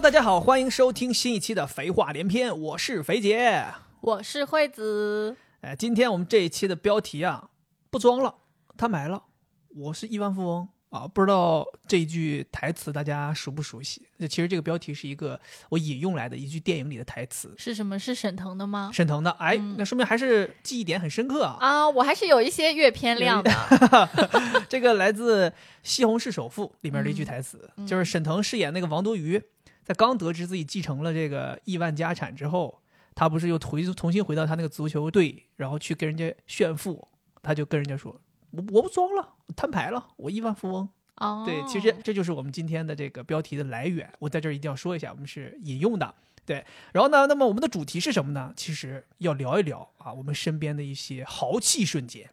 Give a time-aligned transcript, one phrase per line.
[0.00, 3.66] Hello，大家好，欢迎收听新一期的《肥话连篇》，我是肥姐。
[4.00, 7.50] 我是惠子，哎，今天我们这一期的标题啊，
[7.90, 8.34] 不装了，
[8.78, 9.24] 他买了，
[9.68, 11.06] 我是亿万富翁啊！
[11.06, 14.08] 不知道这一句台词大家熟不熟悉？
[14.18, 15.38] 这其实这个标题是一个
[15.68, 17.98] 我引用来的一句电影里的台词，是什么？
[17.98, 18.90] 是沈腾的吗？
[18.94, 19.30] 沈腾的。
[19.32, 21.58] 哎，那说明还是记忆点很深刻啊！
[21.60, 23.50] 啊，我还是有一些阅片量的。
[24.66, 25.50] 这个来自
[25.82, 29.42] 《西红柿首富》里面的一句台词，就是沈腾饰演那个王多鱼，
[29.90, 32.80] 在刚得知自己继承了这个亿万家产之后。
[33.12, 37.08] 他不是又回重新回到他那个足球队，然后去跟人家炫富，
[37.42, 38.18] 他就跟人家说
[38.52, 40.88] ：“我我不装了，摊牌了，我亿万富翁。”
[41.18, 44.10] 哦，对，其实这就是我们今天的这个标题的来源。
[44.20, 46.14] 我在这儿一定要说一下，我们是引用的。
[46.46, 48.54] 对，然后呢，那么我们的主题是什么呢？
[48.56, 52.30] 其实要聊一聊啊，我们身边的一些豪气瞬间。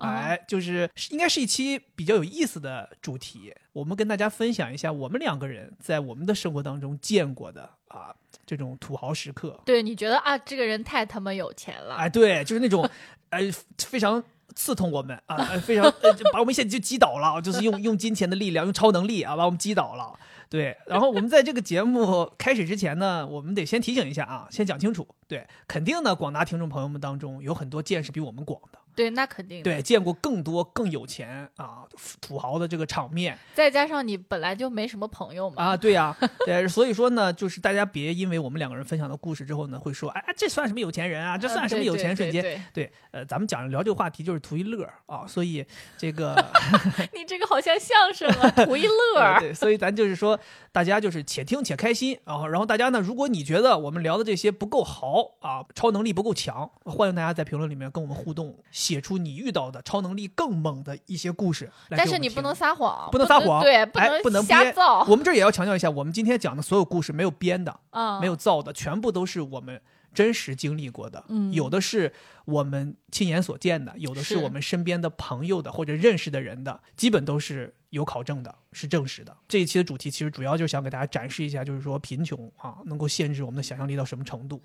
[0.00, 8.14] 哎，就是应该是一期比较有意思的主题，我们跟大家分享一下我们两个人在我们的生活当中见过的啊。
[8.46, 12.88] 这种土豪时刻，对你觉得啊，这个人太他妈有钱了，哎，对，就是那种，
[13.28, 13.48] 哎，
[13.78, 14.20] 非常
[14.56, 20.18] 刺痛我们啊，非常呃把我们一下就击倒了，就是用用金钱的力量，用超能力啊，把我们击倒了。
[20.48, 28.79] 对，然后我们在这个节目开始之前呢，我们得先提醒一下啊，先讲清楚，对，肯定呢，广大听众朋友们当中有很多见识比我们广的。
[29.00, 31.84] 对，那肯定对，见过更多更有钱啊
[32.20, 41.38] 土豪的这个场面，再加上你本来就没什么朋友嘛啊，对呀， 对，所以说呢，就是大家别因为我们两个人分享的故事之后呢，会说，哎，这算什么有钱人啊？
[41.38, 42.62] 这算什么有钱瞬间？
[42.74, 45.64] 对，呃，咱们讲聊这个话题就是图一乐啊，所以
[45.96, 46.36] 这个
[47.14, 50.38] 你这个好像相声啊，图一乐，对，所以咱就是说，
[50.72, 58.50] 大家就是且听且开心啊，然后大家呢，如果你觉得我们聊的这些不够豪啊，超能力不够强，欢迎大家在评论里面跟我们互动。
[58.90, 65.04] 写出你遇到的超能力更猛的一些故事，但是你不能撒谎，不能撒谎，对，不能不能瞎造。
[65.08, 69.80] 我们这也要强调一下，我们今天讲的所有故事没有编的，啊，没有造的，全部都是我们。
[70.12, 72.12] 真实经历过的，嗯，有的是
[72.44, 79.36] 我们亲眼所见的，有的是我们身边的朋友的或者认识的人的，基本都是有考证的，是证实的。
[79.46, 84.62] 这一期的主题其实主要就是想给大家展示一下，就是说贫穷啊，能够限制我们的想象力到什么程度。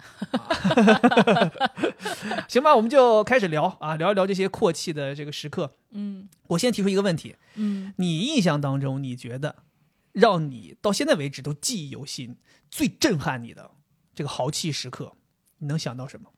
[2.48, 5.76] 行吧，我们就开始聊啊，聊一聊这些阔气的这个时刻。
[5.92, 9.64] 嗯，我先提出一个问题，嗯，你印象当中，你觉得
[10.12, 12.38] 让你到现在为止都记忆犹新、
[12.70, 13.72] 最震撼你的
[14.14, 15.14] 这个豪气时刻？
[15.58, 16.30] 你能想到什么？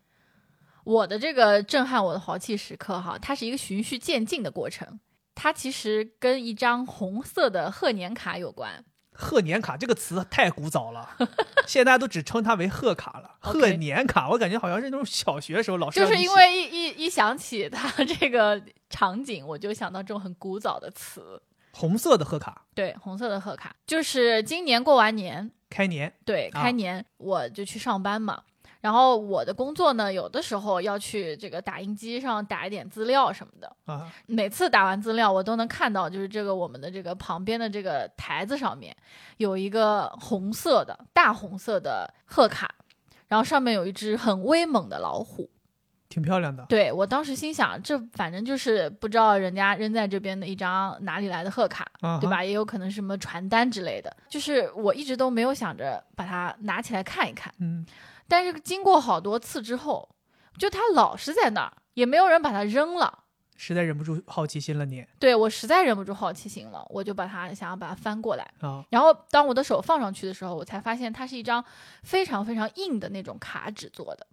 [0.84, 5.00] 我的这个震撼我的豪气时刻哈，它是一个循序渐进的过程。
[5.40, 8.84] 它其实跟一张红色的贺年卡有关。
[9.12, 11.16] 贺年卡这个词太古早了，
[11.68, 13.36] 现在大家都只称它为贺卡了。
[13.40, 18.60] 贺年卡，我感觉好像是那种小学时候老师就是因为一一一想起它 这个
[18.90, 21.40] 场景，我就想到这种很古早的词。
[21.72, 28.42] 红色的贺卡，对，红色的贺卡，就是今年过完年开年，对，开年我就去上班嘛。
[28.88, 34.10] 然后我的工作呢，有的时候要去这个打印机上打一点资料什么的啊。
[34.28, 38.96] 每次打完资料，我都能看到，就是这个我们的这个旁边的这个台子上面
[39.36, 42.76] 有一个红色的大红色的贺卡，
[43.28, 45.50] 然后上面有一只很威猛的老虎，
[46.08, 46.66] 挺漂亮的。
[46.70, 51.86] 对我当时心想，这反正就是不知道人家扔在这边的一张哪里来的贺卡，
[52.22, 52.42] 对吧？
[52.42, 54.16] 也有可能什么传单之类的。
[54.30, 57.86] 就是我一直都没有想着把它拿起来看一看，嗯。
[58.28, 60.10] 但是经过好多次之后，
[60.58, 63.24] 就它老是在那儿，也没有人把它扔了。
[63.60, 65.04] 实在忍不住好奇心了，你？
[65.18, 68.86] 对我实在忍不住好奇心了，我就把它想要把它翻过来啊。
[68.92, 71.64] 然后当我的手放上去的时候，我才发现它是一张
[72.04, 74.28] 非常非常硬的那种卡纸做的，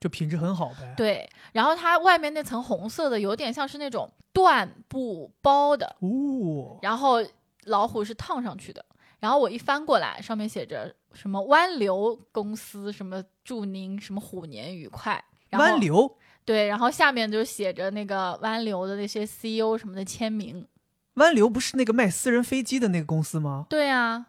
[0.00, 0.94] 就品质很好呗。
[0.98, 6.78] 对，然后它外面那层红色的有点像是那种缎布包的哦。
[6.82, 7.24] 然后
[7.64, 8.84] 老虎是烫上去的。
[9.20, 15.22] 然后我一翻过来，上面写着什么湾流公司，什么祝您什么虎年愉快。
[15.52, 20.66] 湾流对，然后下面就写着那个湾流的那些 CEO 什么的签名。
[21.14, 23.66] 湾流不是那个卖私人飞机的那个公司吗？
[23.68, 24.26] 对啊，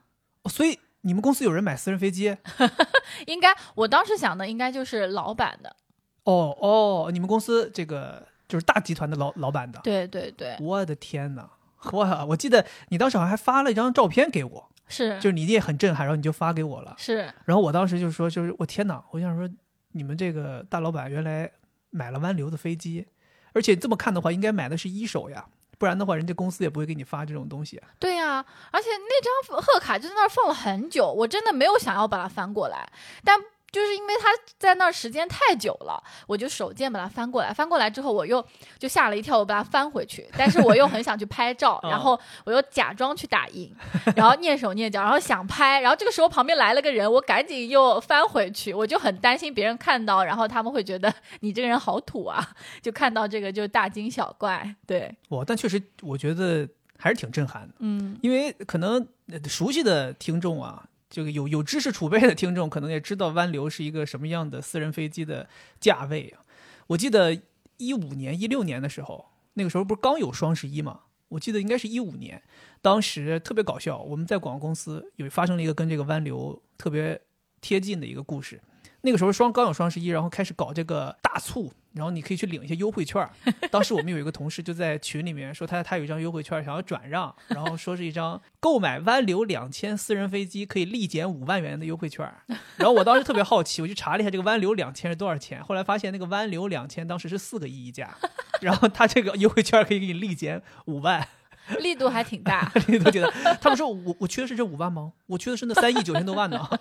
[0.49, 2.35] 所以你们公司有人买私人飞机？
[3.27, 5.75] 应该，我当时想的应该就是老板的。
[6.23, 9.79] 哦哦，你们公司这个就是大集团的老老板的。
[9.83, 11.49] 对对对，我的天哪！
[11.91, 14.69] 哇，我记得你当时好像还发了一张照片给我。
[14.89, 16.93] 是，就是你也很震撼，然后你就发给我了。
[16.97, 19.49] 是，然后我当时就说，就是我天哪，我想说，
[19.93, 21.49] 你们这个大老板原来
[21.91, 23.07] 买了湾流的飞机，
[23.53, 25.45] 而且这么看的话，应该买的是一手呀，
[25.77, 27.81] 不然的话，人家公司也不会给你发这种东西。
[27.99, 32.91] 对呀，而且那张贺卡就在那儿放了很久，我真的没有想要把它翻过来，
[33.23, 33.39] 但
[33.71, 34.27] 就是因为他
[34.57, 38.43] 在那儿时间太久了，我就手贱把它翻过来，翻过来之后我又
[38.77, 43.73] 就吓了一跳，我把它翻回去，但是我又很想去拍照， 然后我又假装去打印，
[44.15, 52.47] 然后蹑手蹑脚，然后想拍，然后这个时候旁边来了个人，我赶紧又翻回去，我就很担心别人看到，然后他们会觉得你这个人好土啊，
[52.81, 56.67] 就看到这个就大惊小怪，对，哇，但确实我觉得
[56.97, 58.17] 还是挺震撼的，嗯。
[58.21, 66.45] 因为可能呃熟悉的听众啊，这个有有知识储备的听众，可能也知道湾流是一个什么样的私人飞机的价位啊。
[66.87, 67.41] 我记得
[67.77, 71.01] 一五年、一六年的时候，那个时候不是刚有双十一嘛？
[71.29, 72.41] 我记得应该是一五年，
[72.81, 77.19] 当时特别搞笑，我们在广告公司有发生了一个跟这个湾流特别
[77.61, 78.61] 贴近的一个故事。
[79.01, 83.31] 那个时候双刚有双十一，然后开始搞这个大促，然后你可以去领一些优惠券儿。
[83.71, 92.43] 当时我们有一个同事就在群里面说他他有一张优惠券儿想要转让，然后说是一张购买湾流两千私人飞机可以立减五万元的优惠券儿。
[92.75, 98.17] 然后我当时特别好奇，我去查了一下这个湾流两千是多少钱，后来发现那个湾流两千当时是四个亿一价，
[98.59, 101.25] 然后他这个优惠券儿可以给你立减五万。
[101.79, 102.71] 力度还挺大。
[102.87, 103.31] 你都觉得
[103.61, 105.13] 他们说我我缺的是这五万吗？
[105.27, 106.67] 我缺的是那三亿九千多万呢。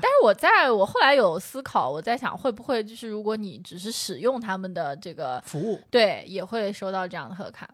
[0.00, 7.68] 但是我在我后来有思考，我在想会不会就是如果你只是使用他们的这个，服务对，也会收到这样的贺卡。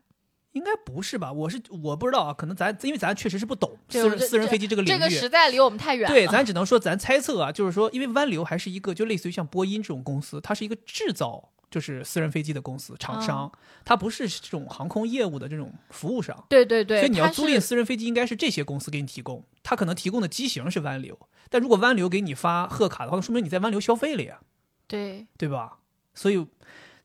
[0.53, 1.33] 应该不是吧？
[1.33, 4.97] 我是我不知道啊，可能咱因为咱确实是不懂私人私人飞机这个领域。
[4.97, 6.15] 这个实在离我们太远了。
[6.15, 13.51] 对，咱只能说咱猜测啊，就是说，因为湾流还是一个就类似于像波音这种公司，它是一个制造就是私人飞机的公司厂商，
[13.85, 16.45] 它不是这种航空业务的这种服务商。
[16.49, 21.19] 对对对，所以你要租赁私人飞机，应该是这些公司给你提供，它可能提供的机型是湾流，
[21.51, 24.39] 但如果湾流给你发贺卡的话，说明你在湾流消费了呀，
[24.87, 25.79] 对，对吧？
[26.15, 26.47] 所以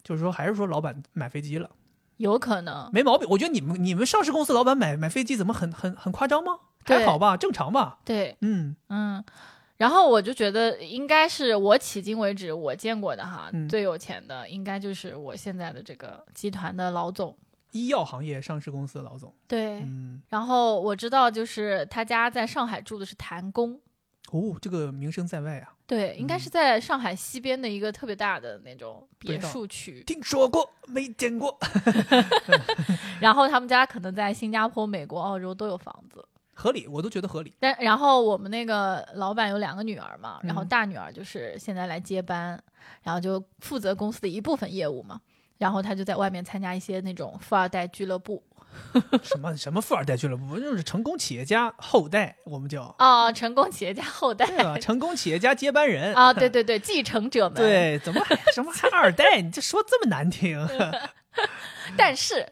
[0.03, 1.71] 就是说，还是说老板买飞机了。
[2.17, 2.91] 有可能。
[2.93, 3.27] 没毛病。
[3.31, 6.59] 我觉得你们你们上市公司老板买买飞机怎么很很很夸张吗？
[6.85, 7.97] 还好吧，正常吧。
[8.05, 9.23] 对，嗯，嗯。
[9.79, 13.67] 然后我就觉得，应该是我迄今为止我见过的哈、嗯。
[13.69, 17.35] 最有钱的，应该就是我现在的这个集团的老总。
[17.71, 23.79] 医药行业上市公司的老总，对，嗯，然后我知道，就是他家在上海住的是谭宫，
[24.31, 30.03] 哦，这个名声在外啊，对，应该是在上海西边的一个特别大的那种别墅区。
[30.05, 31.57] 听说过没见过，
[33.21, 36.25] 然后他们家可能在新加坡、美国、澳洲都有房子。
[36.59, 37.53] 合理，我都觉得合理。
[37.59, 42.61] 但然后我们那个老板有两个女儿嘛，然后嗯大女儿就是现在来接班，
[43.01, 45.21] 然后就负责公司的一部分业务嘛。
[45.57, 48.41] 然后她就在外面参加一些那种富二代俱乐部
[49.23, 54.77] 什么什么富二代俱乐部，就是成功企业家后代，我们叫啊、成功企业家后代对吧？
[54.79, 59.41] 成功企业家接班人啊，对 对对，继承者们。，对，怎么还什么还二代？
[59.41, 60.65] 你这说这么难听？
[61.97, 62.47] 但是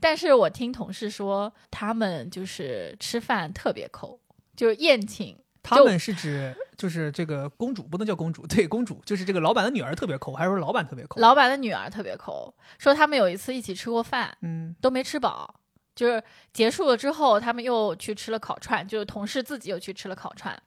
[0.00, 4.18] 但是我听同事说，他们就是吃饭特别抠，
[4.56, 5.36] 就是宴请。
[5.62, 11.20] 他们是指就是这个公主不能叫公主，对，公主就是这个老板的女儿特别抠，还是说老板特别抠？
[11.20, 15.54] 老板的女儿特别抠，说他们有一次一起吃过饭，嗯，都没吃饱。
[15.94, 16.22] 就是
[16.54, 20.58] 结束了之后，他们又去吃了烤串，就是同事自己又去吃了烤串。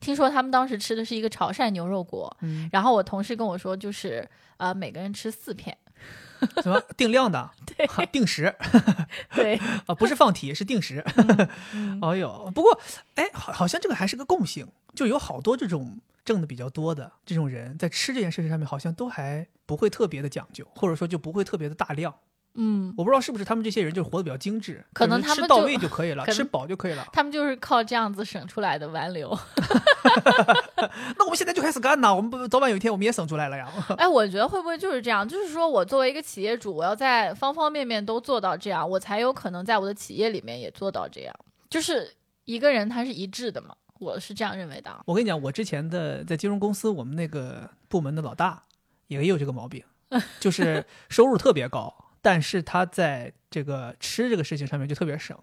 [0.00, 4.26] 听说他们当时吃的是一个潮汕牛肉锅，嗯然后我同事跟我说，就是
[4.58, 5.76] 呃每个人吃四片，
[6.62, 7.50] 什么 定量的？
[7.66, 8.54] 对定时
[9.34, 11.04] 对，啊，不是放题，是定时。
[11.72, 12.78] 嗯哎呦，不过
[13.14, 22.14] 哎，好，好像这个还是个共性，就有好多这种挣的比较多的这种人，在吃这件事情上面，好像都还不会特别的讲究，或者说就不会特别的大量。
[22.60, 27.06] 嗯，我不知道是不是他们这些人就活得比较精致，可能他们就位就可以了，吃饱就可以了。
[27.12, 29.38] 他们就是靠这样子省出来的湾流。
[31.18, 33.68] 那我们现在就开始干呐，我们不早晚有一天我们也省出来了呀。
[33.96, 35.26] 哎，我觉得会不会就是这样？
[35.28, 41.34] 就是说我作为一个企业主，我要在方方面面都做到这样，我才有可能在我的企业里面也做到这样。
[41.70, 45.02] 就是一个人他是一致的嘛，我是这样认为的啊。
[45.06, 48.62] 我跟你讲，我之前的在金融公司，我们那个部门的老大
[49.08, 49.82] 也有这个毛病，
[50.40, 55.38] 就是收入特别高，但是他在这个吃这个事情上面就特别省。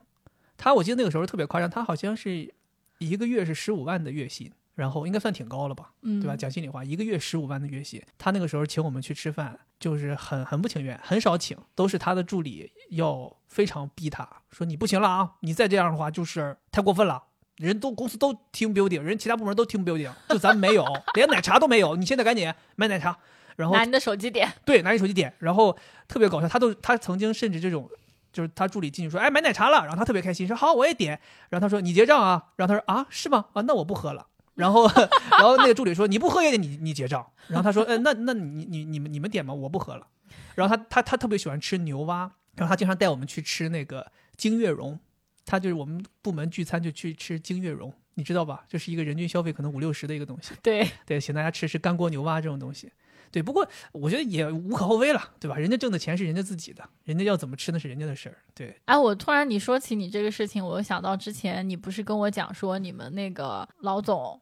[0.58, 2.54] 他我记得那个时候特别夸张，他好像是
[3.00, 6.36] 一个月是十五万的月薪，然后应该算挺高了吧，嗯，对吧？
[6.36, 17.24] 讲心里话，一个月十五万的月薪，他那个时候请我们去吃饭，就是很很不情愿，很少请，都是他的助理要非常逼他说你不行了啊，你再这样的话就是太过分了。
[17.58, 21.96] 人都公司都 team building，人其他部门都 team building，就咱没有，连奶茶都没有。
[21.96, 23.18] 你现在赶紧买奶茶，
[23.56, 27.90] 然后拿你的手机点，对拿你手机点，然后特别搞笑，他都他曾经甚至这种，
[28.34, 31.18] 就是他助理进去说，哎买奶茶了，然后他特别开心，说好我也点，
[31.48, 33.46] 然后他说你结账啊，然后他说啊是吗？
[33.54, 34.28] 啊那我不喝了。
[34.56, 34.88] 然后，
[35.32, 39.54] 然后那个助理说：“你不喝也得你你结账。”然后他说：“呃，那那你你你们你们点吧？
[39.54, 40.08] 我不喝了。”
[40.56, 44.98] 然后他他他特别喜欢吃牛蛙，然后他经常带我们去吃那个金月蓉，
[45.46, 48.64] 他就是我们部门聚餐就去吃金月蓉，你知道吧？
[48.68, 50.54] 就是一个人均消费可能五六十的一个东西。
[50.64, 52.92] 对，对，请大家吃吃干锅牛蛙这种东西。
[53.36, 55.58] 对，不过我觉得也无可厚非了，对吧？
[55.58, 58.38] 人家挣的钱是人家自己的，人家要怎么吃那是人家的事儿。
[58.54, 64.40] 对，哎，我突然你说起你这个事情，我又想到之前你不是跟我讲说你们那个老总，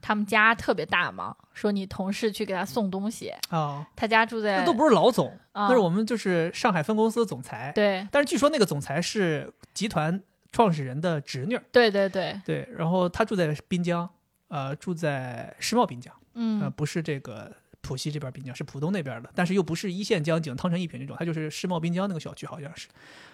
[0.00, 1.34] 他们家特别大吗？
[1.52, 10.22] 说你同事去给他送东西，啊，他家住在那都不是老总，啊那是我们就是上海分公司的总裁。，对但是据说那个总裁是集团
[10.52, 11.64] 创始人的侄女儿。
[11.72, 14.08] 对对对，对，然后他住在滨江，
[14.46, 17.52] 呃，住在世贸滨江，呃，嗯不是这个
[17.86, 22.88] 浦西这边滨江，是浦东那边的，但是又不是一线江景、汤臣一品这种，它就是世贸滨江那个小区，好像是。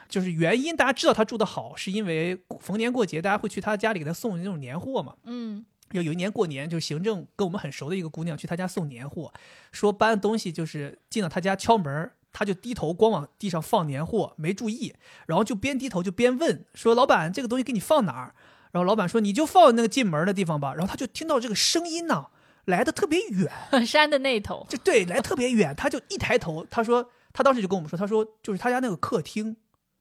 [0.09, 5.15] 就是原因，大家知道他住的好，是因为逢年过节大家会去他家里给他送那种年货嘛。
[5.25, 9.33] 嗯有有一年过年，就是行政跟我们很熟的一个姑娘去他家送年货，
[9.73, 14.95] 说搬东西就是进到他家敲门，他就低头光往地上放年货，没注意，
[15.27, 18.35] 然后就边低头就边问说：“老板，这个东西给你放哪儿？”
[18.73, 22.27] 然后老板说：“你就放那个进门的地方吧。”然后他就听到这个声音呢，
[22.67, 23.51] 来的特别远，
[23.87, 29.57] 山的那头，就对，来得特别远，他就一抬头，他说他当时就跟我们说，他说就是他家那个客厅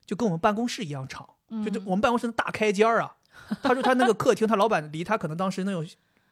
[0.05, 1.27] 就跟我们办公室一样长，
[1.63, 3.15] 就就嗯我们办公室的大开间儿啊。
[3.61, 5.85] 他说他那个客厅，他老板离他可能当时能有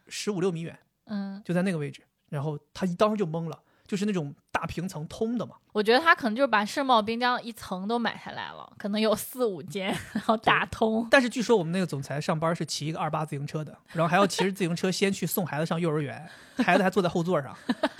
[0.07, 2.01] 十五六米远，嗯，就在那个位置。
[2.29, 3.59] 然后他当时就懵了，
[3.89, 5.55] 就是那种大平层通的嘛。
[5.71, 11.07] 我觉得他可能就是把世贸滨江一层都买下来了，可能有四五间，然后打通。
[11.09, 17.55] 但是据说我们那个总裁上班是骑一个二八自行车的，然后还要骑着自行车先去送孩子上幼儿园，孩子还坐在后座上，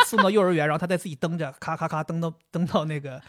[0.05, 3.19] 送到幼儿园，然后他再自己蹬着，咔咔咔蹬到蹬到那个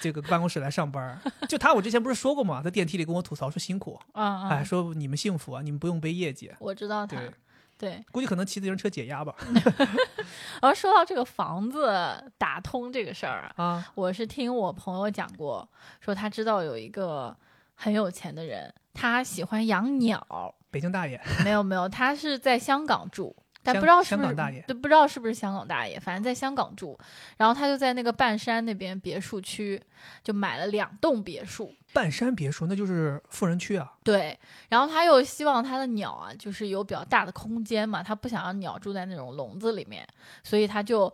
[0.00, 1.20] 这个办公室来上班。
[1.48, 2.62] 就他，我之前不是说过吗？
[2.62, 6.50] 在电梯里跟我吐槽说辛苦，嗯哎，嗯，说你们幸福啊，你们不用背业绩。
[6.60, 7.30] 我知道他对，
[7.78, 8.04] 对。
[8.10, 9.34] 估计可能骑自行车解压吧。
[10.60, 15.66] 然后说到这个房子打通这个事儿啊，啊，我是听我朋友讲过，
[16.00, 17.34] 说他知道有一个
[17.74, 20.54] 很有钱的人，他喜欢养鸟。
[20.70, 26.98] 北京大爷，没有没有，他是在香港住，但不知道是不是香港大爷对，不知道是不是香港大爷，反正在香港住。
[27.38, 29.82] 然后他就在那个半山那边别墅区，
[30.22, 31.72] 就买了两栋别墅。
[31.92, 33.92] 半山别墅那就是富人区啊。
[34.04, 40.06] 对，然后他又希望他的鸟啊，就是有比较大的空间嘛，他不想让鸟住在那种笼子里面，
[40.42, 41.12] 所以他就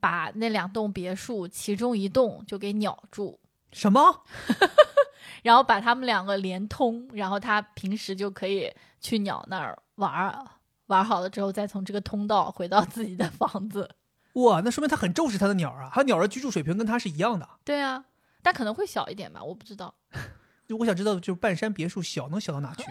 [0.00, 3.38] 把那两栋别墅其中一栋就给鸟住，
[3.72, 4.22] 什么？
[5.42, 10.44] 然后把他们两个连通，然后他平时就可以去鸟那儿玩儿，
[10.86, 13.88] 玩好了之后再从这个通道回到自己的房子。
[14.34, 17.48] 哇，那说明他很重视他的鸟啊，他鸟的居住水平跟他是一样的。
[17.64, 18.04] 对啊，
[18.42, 19.94] 但可能会小一点吧，我不知道。
[20.66, 22.84] 就我想知道，就是半山别墅小能小到哪去？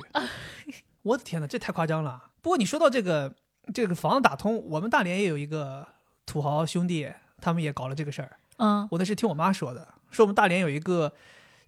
[1.03, 2.31] 我的天哪，这太夸张了。
[2.41, 3.33] 不过你说到这个
[3.73, 5.87] 这个房子打通，我们大连也有一个
[6.25, 7.09] 土豪兄弟，
[7.41, 8.37] 他们也搞了这个事儿。
[8.57, 11.13] 嗯我那是听我妈说的，说我们大连有一个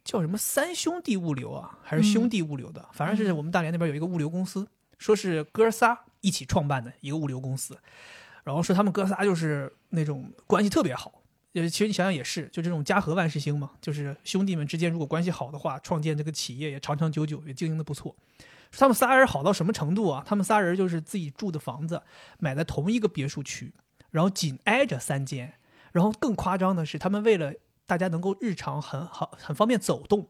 [0.04, 7.80] 叫什么三兄弟物流啊，还是兄弟物流的，反正是我们大连那边有一个物流公司，说是哥仨一起创办的一个物流公司，
[8.44, 11.21] 然后说他们哥仨就是那种关系特别好。
[11.54, 18.16] 呃，其实你想想也是，就这种家和万事兴嘛，就是兄弟们之间如果关系好的话，创建这个企业也长长久久，也经营的不错。
[18.72, 20.24] 他们仨人好到什么程度啊？
[20.26, 22.02] 他们仨人就是自己住的房子
[22.40, 23.74] 买在同一个别墅区，
[24.12, 25.56] 然后紧挨着三间，
[25.92, 27.54] 然后更夸张的是，他们为了
[27.86, 30.30] 大家能够日常很好很方便走动，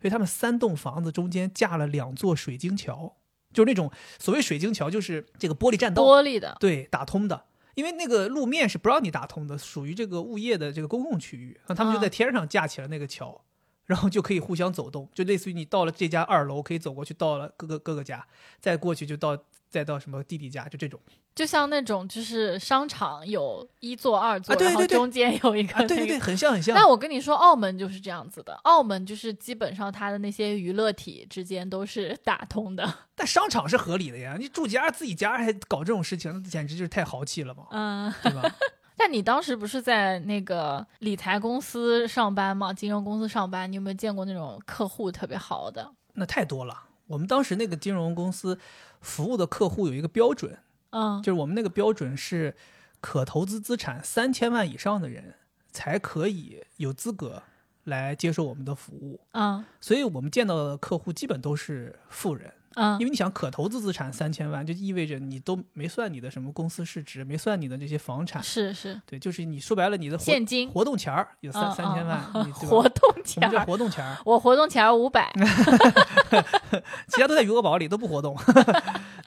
[0.00, 3.16] 所以他们三栋房子中间架了两座水晶桥，
[3.52, 7.46] 就是那种所谓水晶桥，就是这个玻璃栈道，玻璃的，对，打通的。
[7.80, 13.42] 因为那个路面是不让你打通的，属于这个物业的这个公共区域，那他们就在嗯天上架起了那个桥，
[13.86, 18.26] 然后就可以互相走动，就类似于你到了这家二楼可以走过去，到了各个各个家，
[18.60, 19.34] 再过去就到
[19.70, 21.00] 再到什么弟弟家，就这种。
[21.40, 26.18] 就像那种就是商场有一座、二座，然后啊对对对中间有一个、啊，对对对，。
[26.18, 26.74] 很像很像。
[26.74, 28.52] 那我跟你说，澳门就是这样子的。
[28.64, 32.86] 澳门就是基本上它的那些娱乐体之间都是打通的。
[33.16, 38.42] 但商场是合理的呀，你住家自己家还搞这种事情，那简直就是太豪气了嘛，嗯，对吧？
[38.98, 42.70] 但你当时不是在那个理财公司上班吗？
[42.70, 45.90] 金融公司上班，你有没有见过那种客户特别好的？
[46.12, 46.82] 那太多了。
[47.06, 48.58] 我们当时那个金融公司
[49.00, 50.56] 服务的客户有一个标准，
[50.90, 52.54] 嗯，就是我们那个标准是
[53.00, 55.34] 可投资资产三千万以上的人
[55.70, 57.42] 才可以有资格
[57.84, 59.20] 来接受我们的服务。
[59.32, 59.64] 嗯。
[59.80, 62.98] 所以我们见到的客户基本都是富人，嗯。
[63.00, 69.00] 因为你想可投资资产三千万，就意味着你都没算你的什么公司市值，没算你的这些房产，是是。
[69.06, 75.32] 对，就是你说白了你的活现金活动钱儿有三嗯三千万，嗯你 活动我钱们叫儿，活动钱儿，我活动钱儿五百。
[77.08, 78.36] 其他都在余额宝里都不活动。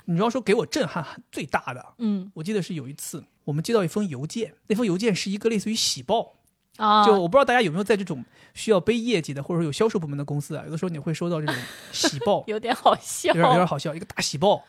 [0.05, 6.35] 你要说给我震撼最大的，嗯我记得是有一次我们接到一封邮件，那封邮件是一个类似于喜报，
[6.77, 11.55] 啊，就我不知道大家有没有在这种需要背业绩的或者说有销售部门的公司啊，有的时候你会收到这种
[11.91, 13.33] 喜报， 有点好笑有。
[13.35, 14.63] 点有点好笑，一个大喜报，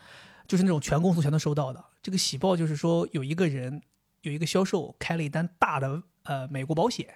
[0.47, 1.85] 就是那种全公司全都收到的。
[2.03, 3.83] 这个喜报就是说有一个人
[4.23, 7.09] 有一个销售开了一单大的呃美国保险，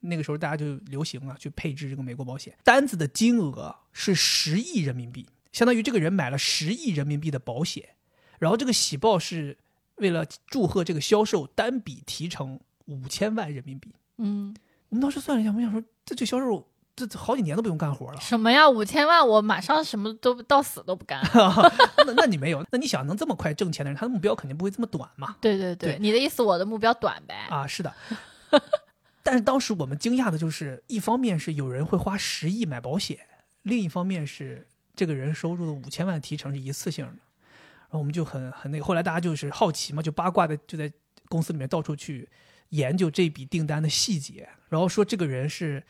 [0.00, 7.90] 那个时候大家就流行啊去配置这个美国保险，单子的金额是十亿人民币，相当于这个人买了十亿人民币的保险，
[8.38, 9.58] 然后这个喜报是
[9.96, 13.92] 为了祝贺这个销售单笔提成五千万人民币。
[14.18, 14.54] 嗯，
[14.88, 18.20] 我们当时算了一下，我想说这这销售这这好几年都不用干活了。
[18.20, 18.68] 什么呀？
[18.68, 21.20] 五千万，我马上什么都到死都不干。
[22.06, 22.64] 那那你没有？
[22.70, 25.36] 那你想能这么快挣钱的人，他的目标肯定不会这么短嘛？
[25.40, 27.34] 对对对，对你的意思，我的目标短呗。
[27.48, 27.94] 啊，是的。
[29.22, 33.18] 但是当时我们惊讶的就是，一方面是有人会花十亿买保险，
[33.62, 34.66] 另一方面是
[35.00, 37.12] 这个人收入的五千万提成是一次性的。
[37.12, 40.92] 然后我们就很很那个，后来大家就是好奇嘛，就八卦的就在
[41.30, 42.28] 公司里面到处去
[42.68, 45.82] 研究这笔订单的细节，然后说这个人是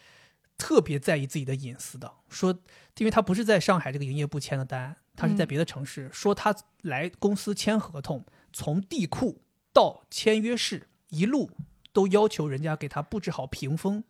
[0.57, 2.57] 特别在意自己的隐私的，说
[2.99, 11.51] 因为他不是在上海这个营业部签的单，他是在嗯别的城市，说他来公司签合同，从地库到签约室一路
[11.93, 14.05] 都要求人家给他布置好屏风，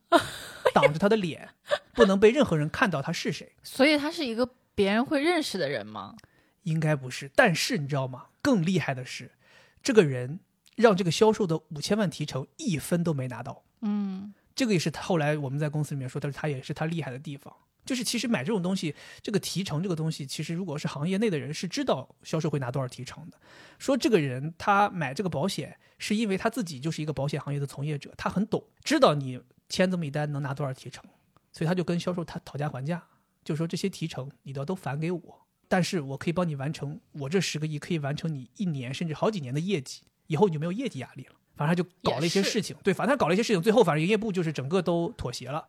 [0.72, 1.48] 挡着他的脸，
[1.94, 3.52] 不能被任何人看到他是谁。
[3.64, 6.16] 所以他是一个别人会认识的人吗？
[6.62, 8.26] 应该不是，但是你知道吗？
[8.42, 9.32] 更厉害的是，
[9.82, 10.40] 这个人
[10.76, 13.64] 让这个销售的五千万提成一分都没拿到。
[13.80, 17.54] 嗯，这个也是他后来我们在公司里面说，但是他也是他厉害的地方。
[17.86, 23.38] 就是其实买这种东西，这个提成这个东西，其实如果是行业内的人是知道销售会拿多少提成的。
[23.78, 31.02] 说这个人他买这个保险，是因为他自己就是一个保险行业的从业者，他很懂，知道你签这么一单能拿多少提成，
[31.52, 33.02] 所以他就跟销售他讨价还价，
[33.44, 41.32] 就说这些提成你都要都返给我，但是我可以帮你完成，我这十个亿可以完成你一年甚至好几年的业绩，以后你就没有业绩压力了。
[41.56, 45.68] 反正他就搞了一些事情，对，反正他搞了一些事情，最后反正营业部就是整个都妥协了。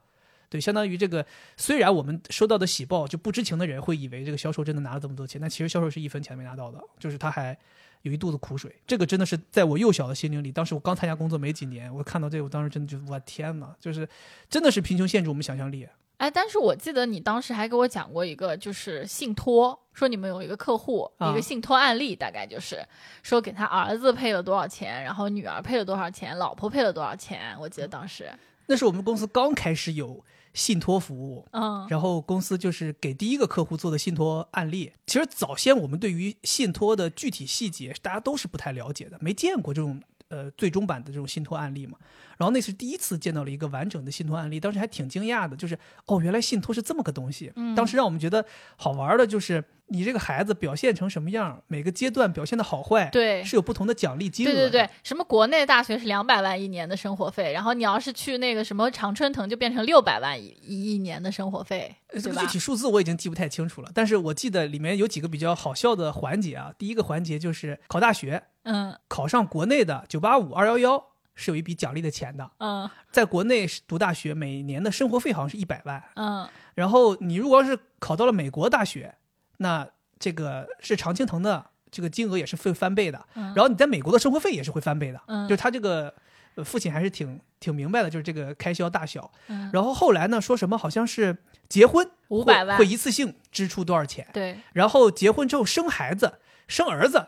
[0.49, 1.25] 对，相当于这个，
[1.57, 7.57] 虽然我们收到的喜报，就不知情的人会以为这个销售真的拿了这么多钱，但其实销售是一分钱没拿到的，就是他还
[8.01, 8.74] 有一肚子苦水。
[8.85, 14.07] 这个真的是在我幼小的心灵里，当时我刚参加工作没几年，我看到这个，我当时真的就我天哪，就是
[14.50, 15.87] 真的是贫穷限制我们想象力。
[16.22, 22.79] 哎，但是我记得你当时还给我讲过一个，就是信托，说你们有一个客户，啊一个信托案例，大概就是
[23.24, 27.57] 说给他儿子配了多少钱，然后女儿配了多少钱，老婆配了多少钱。
[27.60, 28.31] 我记得当时，
[28.68, 34.94] 那是我们公司刚开始有信托服务，嗯然后公司就是给第一个客户做的信托案例。
[35.07, 40.00] 其实早先我们对于信托的具体细节，大家都是不太了解的，没见过这种
[40.31, 41.98] 呃最终版的这种信托案例嘛。
[42.37, 47.51] 然后那是第一次见到了一个完整的信托案例，当时还挺惊讶的，就是哦，原来信托是这么个东西。
[47.55, 48.44] 嗯当时让我们觉得
[48.77, 54.51] 好玩的就是你这个孩子表现成什么样，每个阶段表现的好坏，对是有不同的奖励金额。
[54.51, 62.48] 对对对，什么国内大学是两百万一年的生活费，然后你要是去那个什么常春藤，就变成六百万一一年的生活费，呃这个具？
[62.48, 66.74] 体数字我已经记不太清楚了，但是我记得里面有几个比较好笑的环节啊。
[66.77, 71.03] 第一个环节就是考大学，嗯考上国内的九八五、二幺幺
[71.35, 72.51] 是有一笔奖励的钱的。
[72.59, 76.03] 嗯在国内读大学，每年的生活费好像是一百万。
[76.15, 79.15] 嗯然后你如果要是考到了美国大学，
[79.57, 79.87] 那
[80.19, 83.25] 这个是常青藤的这个金额也是会翻倍的。
[83.35, 85.21] 嗯，然后你在美国的生活费也是会翻倍的。
[85.27, 86.13] 嗯就是他这个
[86.55, 89.31] 呃父亲还是挺挺明白的，就是这个开销大小。
[89.47, 94.27] 嗯然后后来呢，说什么好像是结婚500会万会一次性支出多少钱？
[94.31, 97.27] 对，然后结婚之后生孩子，生儿子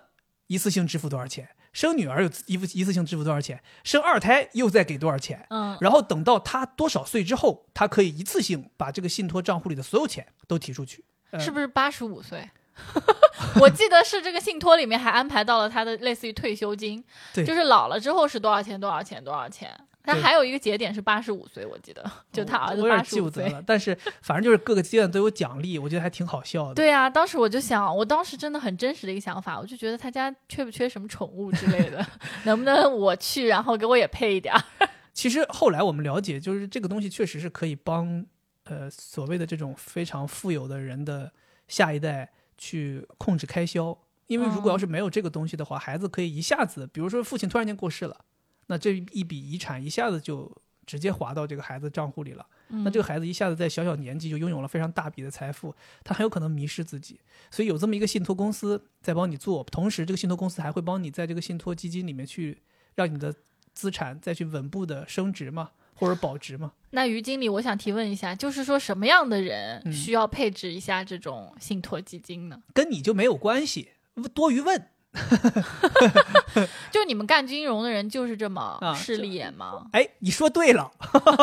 [0.53, 1.49] 一次性支付多少钱？
[1.73, 3.59] 生女儿又一次一次性支付多少钱？
[3.83, 5.45] 生二胎又再给多少钱？
[5.49, 11.03] 嗯然后等到他多少岁之后，他可以一次性把这个信托账户里的所有钱都提出去。
[11.31, 12.47] 呃是不是八十五岁？
[13.59, 19.69] 我记得是这个信托里面还安排到了他的类似于退休金，对就是老了之后是多少钱多少钱多少钱。
[20.03, 23.49] 他还有一个节点是八十五岁，我记得，就他儿子八十五岁。
[23.49, 26.75] 了，但是反正就是各个阶段都有奖励，我觉得还挺好笑的。
[26.75, 32.05] 对啊，当时我就想，我当时真的很真实的一个想法，我就觉得他家缺不缺什么宠物之类的，
[32.43, 34.63] 能不能我去，然后给我也配一点儿？
[35.13, 38.25] 其实后来我们了解，就是这个东西确实是可以帮
[38.65, 41.31] 呃所谓的这种非常富有的人的
[41.67, 43.97] 下一代去控制开销。
[44.27, 48.17] 因为如果要是没有这个东西的话，孩子可以一下子，比如说父亲突然间过世了，
[48.67, 50.51] 那这一笔遗产一下子就
[50.85, 52.45] 直接划到这个孩子账户里了。
[52.69, 57.19] 那这个孩子一下子在小小年纪就拥有了非常大笔的财富，他很有可能迷失自己。
[57.51, 62.63] 所以有这么一个信托公司在帮你做，同时这个信托公司还会帮你在这个信托基金里面去
[62.95, 63.31] 让你的
[63.73, 66.71] 资产再去稳步的升值嘛，或者保值嘛。
[66.91, 72.63] 那于经理，我想提问一下，就是说什么样的人嗯需要配置一下这种信托基金呢？
[72.73, 73.89] 跟你就没有关系，
[74.33, 74.87] 多余问。
[76.91, 79.85] 就你们干金融的人就是这么啊势利眼吗？
[79.91, 80.91] 哎，你说对了，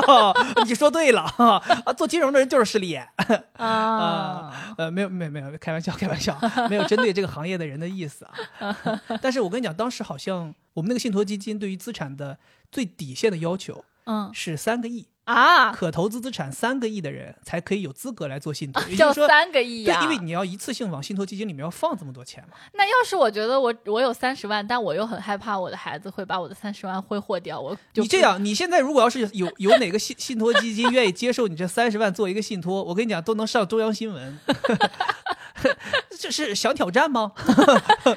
[0.66, 1.92] 你说对了 啊！
[1.96, 3.08] 做金融的人就是势利眼。
[3.56, 6.36] 啊，呃，没有没有没有，开玩笑开玩笑，
[6.68, 8.26] 没有针对这个行业的人的意思
[8.58, 8.76] 啊。
[9.22, 12.38] 但是我跟你讲，当时好像我们那个信托基金对于资产的
[12.72, 18.82] 最底线的要求嗯是三个亿，啊，可投资资产三个亿的人才可以有资格来做信托。
[18.88, 22.56] 也就就是说，三个亿呀、，对因为你要一次性往信托基金里面要放这么多钱嘛。
[22.72, 34.38] 那要是我觉得我我有三十万，但我又很害怕我的孩子会把我的三十万挥霍掉，我就你这样，你现在如果要是有 有哪个信信托基金愿意接受你这三十万做一个信托，我跟你讲，都能上中央新闻。
[36.18, 37.32] 这是想挑战吗？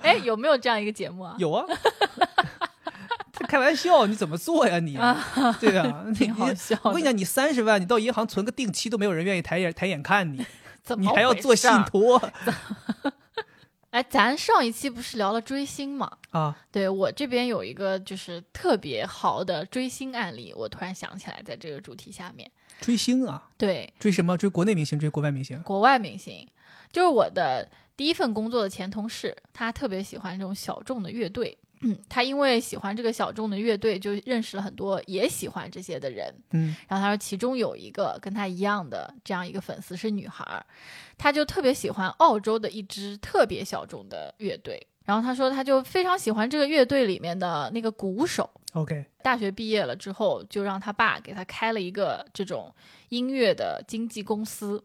[0.02, 1.36] 哎，有没有这样一个节目啊？
[1.38, 1.66] 有啊。
[3.44, 4.94] 这 开玩笑，你怎么做呀你？
[5.60, 10.46] 对啊， 你 挺好笑我跟你讲，你三十万，你到银行存个定期都没有人愿意抬眼抬眼看你，
[10.82, 11.70] 怎么你还要做信？
[11.84, 12.22] 托
[13.92, 16.10] 哎，咱上一期不是聊了追星嘛？
[16.32, 16.58] 啊？
[16.72, 22.50] 对我这边有一个就是特别好的追星案例，我突然想起来，在这个主题下面，
[22.82, 23.50] 追星啊？
[23.56, 24.36] 对追什么？
[24.36, 24.98] 追国内明星？
[24.98, 25.62] 追国外明星？
[25.62, 26.48] 国外明星，
[26.92, 31.56] 就是我的第一份工作的前同事，他特别喜欢这种小众的乐队。
[31.84, 36.34] 嗯， 他因为喜欢这个小众的乐队，就认识了很多也喜欢这些的人。
[36.52, 40.66] 嗯，然后他说，其中有一个跟他一样的这样一个粉丝是女孩儿，
[41.18, 44.88] 他就特别喜欢澳洲的一支特别小众的乐队。
[45.06, 48.50] 然后他说，他就非常喜欢这个乐队里面的那个鼓手。
[48.72, 52.74] OK，大学毕业了之后，就让他爸给他开了一个这种
[53.10, 54.82] 音乐的经纪公司，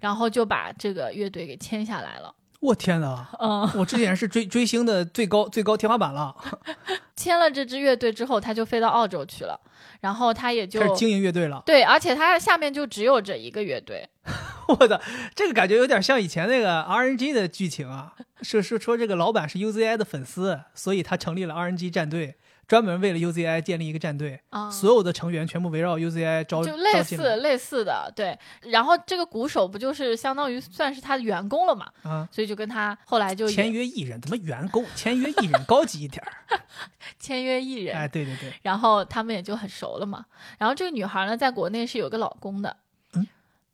[0.00, 2.34] 然后就把这个乐队给签下来了。
[2.62, 3.28] 我天哪！
[3.40, 6.32] 嗯，我之前是追追星的最高最高天花板了，
[7.16, 9.58] 签了这支乐队之后，他就飞到澳洲去了，
[10.00, 11.60] 然后他也就开始经营乐队了。
[11.66, 14.08] 对，而且他下面就只有这一个乐队。
[14.68, 15.00] 我的
[15.34, 22.36] 这个感觉有点像以前那个 RNG 的剧情啊，是是说这个老板是 UZI 的粉丝，所以他成立了 RNG 战队，
[22.68, 28.38] 专门为了 UZI 建立一个战队，啊所有的成员全部围绕 UZI 招就类似类似的，对。
[28.62, 32.28] 然后这个鼓手不就是相当于算是他的员工了嘛，啊。
[32.32, 34.84] 所以就跟他后来就签约艺人怎么员工？
[34.94, 36.32] 签约艺人高级一点儿。
[37.18, 40.24] 签约艺人，哎，对对对，然后他们也就很熟了嘛。
[40.58, 42.76] 然后这个女孩呢，在国内是有个老公的，
[43.14, 43.26] 嗯，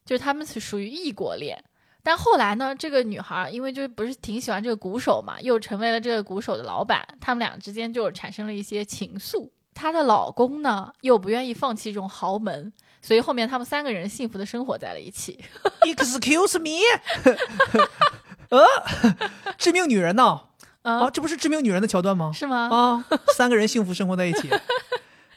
[0.05, 1.63] 就是他们是属于异国恋。
[2.03, 9.51] 但后来呢，这个女孩因为就是不是挺喜欢这个鼓手嘛，又成为了这个鼓手的老板，他们俩之间就产生了一些情愫。
[9.75, 15.39] 她的老公呢，又不愿意放弃这种豪门，所以后面他们三个人幸福的生活在了一起。
[15.83, 16.81] Excuse me，
[18.51, 18.65] 呃，
[19.57, 20.41] 致命女人呐！
[20.83, 22.33] 嗯，啊，这不是致命女人的桥段吗？
[22.33, 22.69] 是吗？
[22.73, 23.05] 啊，
[23.37, 24.49] 三个人幸福生活在一起，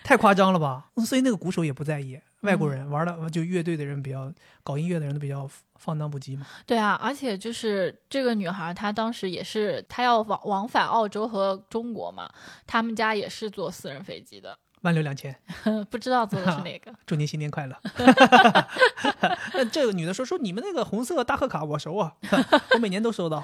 [0.04, 0.86] 太夸张了吧？
[0.96, 4.32] 嗯所以那个鼓手也不在意，外国人玩的就乐队的人比较
[4.64, 6.46] 搞音乐的人都比较放荡不羁嘛。
[6.66, 12.32] 对啊，而且就是这个女孩，她当时也是，她要往往返澳洲和中国嘛，
[12.66, 15.36] 他们家也是坐私人飞机的， 万六两千，
[15.90, 16.92] 不知道坐的是哪个。
[17.06, 17.78] 祝您新年快乐。
[19.54, 22.16] 那这个女的说说你们那个红色大贺卡我熟啊，
[22.74, 23.44] 我每年都收到。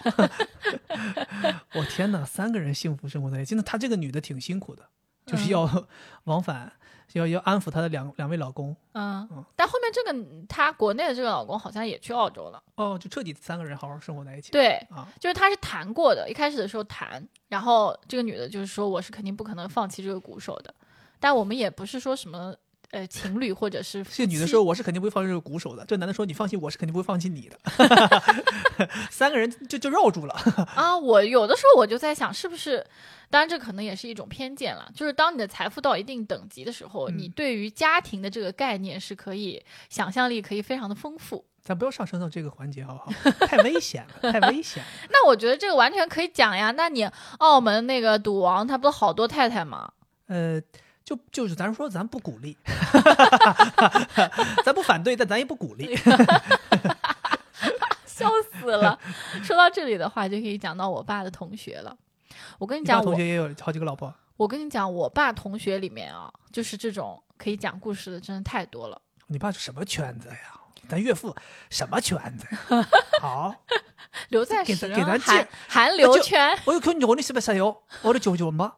[1.74, 4.90] 我天哪，三个人幸福生活在一起，那她这个女的挺辛苦的，
[5.28, 5.88] 就是要
[6.24, 6.74] 往返，
[7.14, 8.76] 要要安抚她的两两位老公。
[8.94, 12.62] 嗯，但后面这个她国内的这个老公好像也去澳洲了。
[12.76, 14.52] 哦，就彻底三个人好好生活在一起。
[14.52, 20.74] 对，啊，就是他是谈过的，一开始的时候谈，然后这个女的就是说我是肯定不可能放弃这个鼓手的，
[21.20, 22.54] 但我们也不是说什么
[22.92, 27.60] 呃情侣或者是这女的说：“我是肯定不会放弃这个鼓手的。”这男的说：“你放心，我是肯定不会放弃你的。
[29.12, 30.34] ”三个人就就绕住了。
[30.76, 32.86] 啊，我有的时候我就在想，是不是？
[33.30, 34.90] 当然，这可能也是一种偏见了。
[34.96, 41.44] 就是当你的财富到一定等级的时候，你嗯对于家庭的这个概念是可以想象力可以非常的丰富。
[41.62, 43.12] 咱不要上升到这个环节，好不好？
[43.46, 44.90] 太危险了，太危险了。
[45.10, 46.72] 那我觉得这个完全可以讲呀。
[46.72, 47.04] 那你
[47.40, 49.92] 澳门那个赌王，他不是好多太太吗？
[50.28, 50.62] 呃，
[51.08, 52.58] 就就是咱说，咱不鼓励，
[54.66, 55.96] 咱不反对，但咱也不鼓励。
[58.06, 59.00] 笑死了！
[59.42, 61.96] 说到这里的话，就可以讲到我爸的同学了。
[62.60, 69.02] 我跟你讲，我同学也有好几个老婆，我跟你讲，我爸同学里面啊，就是这种可以讲故事的，真的太多了。
[69.28, 70.36] 你爸是什么圈子呀？
[70.90, 71.34] 咱岳父
[71.70, 72.86] 什么圈子呀？
[73.22, 73.56] 好，
[74.28, 78.74] 留在给石咱给咱韩流圈，我有看着你是不是有我的舅舅吗？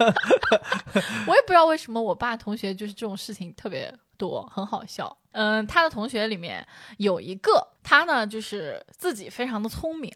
[1.26, 5.16] 我也不知道为什么我爸同学就是这种事情特别多，很好笑。
[5.32, 6.66] 嗯，他的同学里面
[6.98, 10.12] 有一个，他呢就是自己非常的聪明，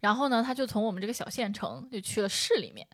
[0.00, 2.86] 然后呢他就从我们这个小县城就去了市里面，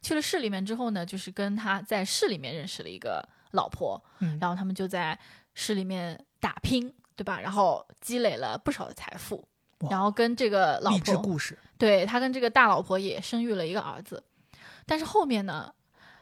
[0.00, 5.18] 去了市里面之后呢，就是跟他在市里面认识了一个老婆，嗯然后他们就在
[5.54, 7.38] 市里面打拼，对吧？
[7.40, 9.46] 然后积累了不少的财富。
[9.88, 14.22] 然后跟这个老婆，故事，对他跟这个大老婆也生育了一个儿子，
[14.84, 15.72] 但是后面呢，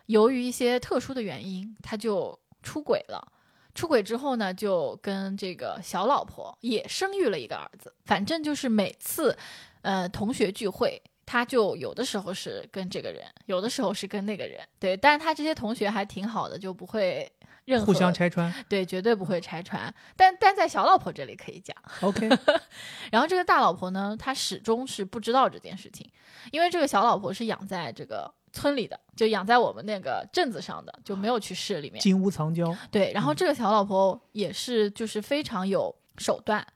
[0.08, 3.32] 由于一些特殊的原因，他就出轨了。
[3.74, 7.94] 出轨之后呢，就跟这个小老婆也生育了一个儿子。
[8.04, 9.36] 反正就是每次，
[9.82, 14.60] 呃，同学聚会，他就有的时候是跟这个人，有的时候是跟那个人。
[14.80, 17.30] 对，但是他这些同学还挺好的，就不会
[17.66, 18.52] 任何互相拆穿。
[18.68, 19.94] 对，绝对不会拆穿。
[20.16, 21.76] 但但在小老婆这里可以讲。
[22.00, 22.28] OK，
[23.12, 26.10] 然后这个大老婆呢，她始终是不知道这件事情，
[26.50, 32.00] 因为这个小老婆是养在这个村里的，就养在我们那个镇子上的，就没有去市里面。
[32.00, 32.76] 金屋藏娇。
[32.90, 36.66] 对，然后嗯这个小老婆也是就是非常有手段。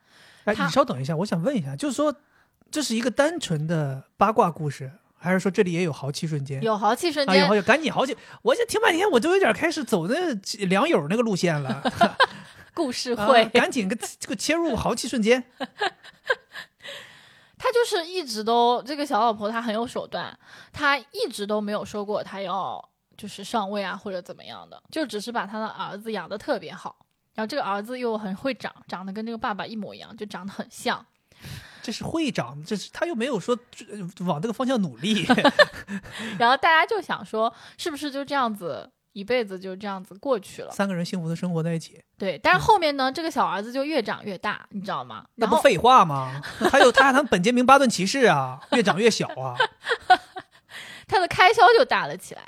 [0.45, 2.15] 哎，他你稍等一下，我想问一下，就是说，
[2.71, 6.63] 这是一个单纯的八卦故事，还是说这里也有豪气瞬间？
[6.63, 8.17] 有豪气瞬啊，有间好，有，赶紧豪气！
[8.43, 10.15] 我这听半天，我都有点开始走那
[10.67, 11.83] 良友那个路线了。
[12.75, 15.45] 故事啊会，赶紧个这个切入豪气瞬间。
[17.63, 20.37] 她就是一直都这个小老婆他很有手段，
[20.73, 22.85] 他一直都没有说过他要
[23.17, 31.07] 就是上位啊或者怎么样的，就只是把他的儿子养得特别好，然后这个儿子又很会长，长得跟这个爸爸一模一样，就长得很像。
[31.81, 33.57] 这是会长，这是他又没有说
[33.89, 35.25] 呃往这个方向努力。
[36.41, 40.71] 然后大家就想说，是不是就这样子一辈子就这样子过去了？
[40.71, 45.25] 三个人幸福的生活在一起，对，但是后面呢，这个小儿子就越长越大，你知道吗？
[45.35, 46.41] 那不废话吗？
[46.71, 49.55] 还有他还他本杰明巴顿骑士啊，越长越小啊，
[51.07, 52.43] 他的开销就大了起来，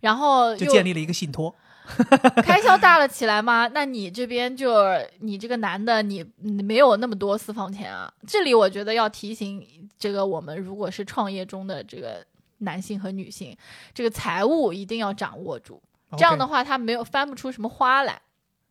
[0.00, 1.54] 然后就建立了一个信托。
[2.44, 4.84] 开销大了起来吗，那你这边就
[5.20, 8.12] 你这个男的你，你没有那么多私房钱啊。
[8.26, 9.66] 这里我觉得要提醒
[9.98, 12.22] 这个我们如果是创业中的这个
[12.58, 13.56] 男性和女性，
[13.94, 15.82] 这个财务一定要掌握住，
[16.16, 18.20] 这样的话他没有翻不出什么花来。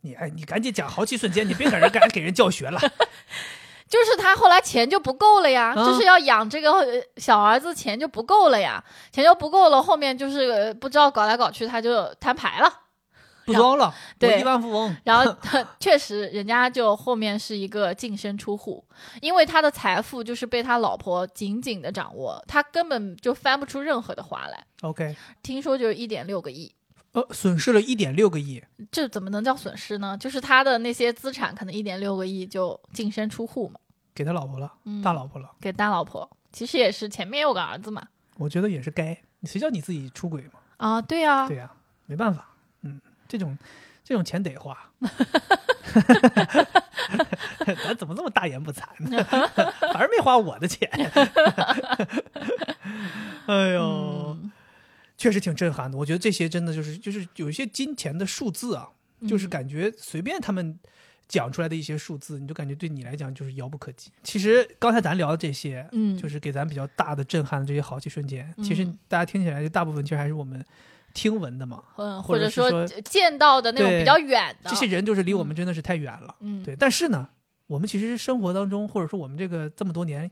[0.02, 2.80] 你哎，你赶紧讲豪气瞬间，你别搁这赶紧给人教学了。
[3.88, 12.82] 就是他后来钱就不够了呀，啊就是要养这个呃小儿子，钱就不够了呀，钱就不够了，后面就是呃不知道搞来搞去，他就摊牌了。
[13.46, 14.94] 不装了，对亿万富翁。
[15.06, 18.84] 然后他 确实，人家就后面是一个净身出户，
[19.22, 24.62] 因为他的财富就是被他老婆紧紧的掌握，他根本就翻不出任何的花来。
[24.82, 26.70] OK，听说就是一点六个亿，
[27.18, 30.16] 呃，损失了一点六个亿，这怎么能叫损失呢？
[30.20, 33.80] 就是他的那些资产可能一点六个亿就净身出户嘛，
[34.14, 35.50] 给他老婆了，嗯，大老婆了。
[35.60, 38.08] 给大老婆，其实也是前面有个儿子嘛。
[38.38, 40.60] 我觉得也是该，谁叫你自己出轨嘛？
[40.78, 41.72] 啊，对呀、对呀、
[42.06, 42.50] 没办法，
[42.84, 43.58] 嗯，这种
[44.04, 44.78] 这种钱得花。
[47.66, 49.24] 咱怎么这么大言不惭呢？
[49.92, 50.88] 反正没花我的钱。
[53.48, 54.07] 哎呦，嗯
[55.18, 55.98] 确实挺震撼的。
[55.98, 58.88] 我觉得这些真的就是就是有一些金钱的数字啊，
[59.28, 60.78] 就是嗯感觉随便他们
[61.28, 64.12] 讲出来的一些数字，你就感觉对你来讲就是遥不可及。
[64.24, 70.64] 其实刚才咱聊的这些，嗯，就是给咱比较大的震撼的这些豪气瞬间，其实嗯大家听起来就大部分其实还是我们
[71.14, 71.84] 听闻的嘛。
[71.98, 76.36] 嗯，或者说见到的那种比较远的这些人就是离我们真的是太远了。
[76.42, 77.28] 嗯，对，但是呢，
[77.66, 80.30] 我们其实生活当中，或者说我们这个这么多年，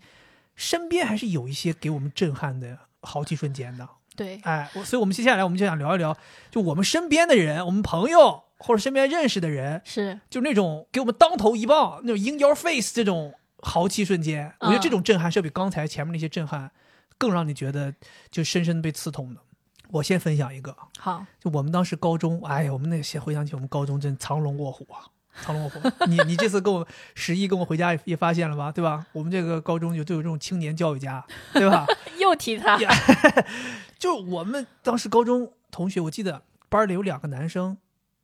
[0.55, 3.89] 身边还是有一些给我们震撼的豪气瞬间的。
[4.15, 6.15] 对，哎，我所以我们接下来我们就想聊一聊，
[6.49, 10.19] 就我们身边的人，我们朋友或者身边认识的人，是。
[10.30, 16.71] 就那种给我们当头一棒，那种 in your face 这种豪气瞬间，我觉得这种震撼是要比刚才前面那些震撼
[17.17, 17.93] 更让你觉得
[18.32, 19.41] 就深深的被刺痛的。
[19.91, 25.06] 我先分享一个，好，就我们当时高中，哎呀，我们那些回想起我们高中真藏龙卧虎啊，
[25.41, 25.79] 藏龙卧虎。
[26.07, 29.05] 你你这次跟我十一跟我回家也也发现了吧，对吧？
[29.11, 31.85] 我们这个高中就都有这种青年教育家，对吧？
[32.19, 32.91] 又提他，呀
[33.99, 37.77] 就我们当时高中同学，我记得班里有两个男生，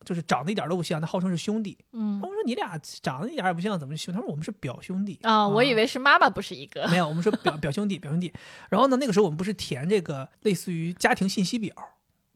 [0.06, 1.78] 就是长得一点都不像，他号称是兄弟。
[1.92, 4.18] 嗯我说你俩长得一点也不像，怎么是兄弟？
[4.20, 8.32] 他说我们是表兄弟啊，我以为是妈妈不是一个，没有，我们是表表兄弟，表兄弟。
[8.70, 11.74] 然后呢，那个时候我们不是填这个类似于家庭信息表，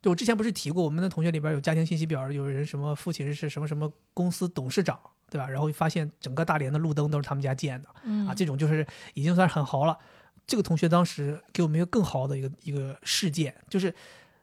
[0.05, 4.99] 就我之前不是提过，我们的同学里边有家庭信息表，有人什么父亲是什么什么公司董事长，
[5.31, 5.49] 对吧？
[5.49, 9.97] 然后发现整个大连的路灯都是他们家建的嗯啊，这种就是已经算是很豪了。
[10.45, 13.91] 这个同学当时给我们一个更豪的一个一个事件，就是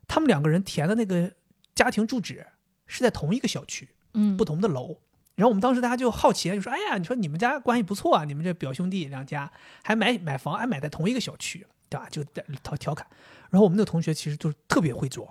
[0.09, 1.33] 他们两个人填的那个
[1.77, 2.45] 家庭住址
[2.89, 4.99] 是在同一个小区，嗯不同的楼。
[5.37, 9.49] 然后我们当时大家就好奇，就说：“哎呀，你说你们家关系不错啊，你们这表兄弟两家
[9.85, 13.07] 还买买房，还买在同一个小区，对吧？”就在调调侃。
[13.51, 15.29] 然后我们那个同学其实就是特别会装，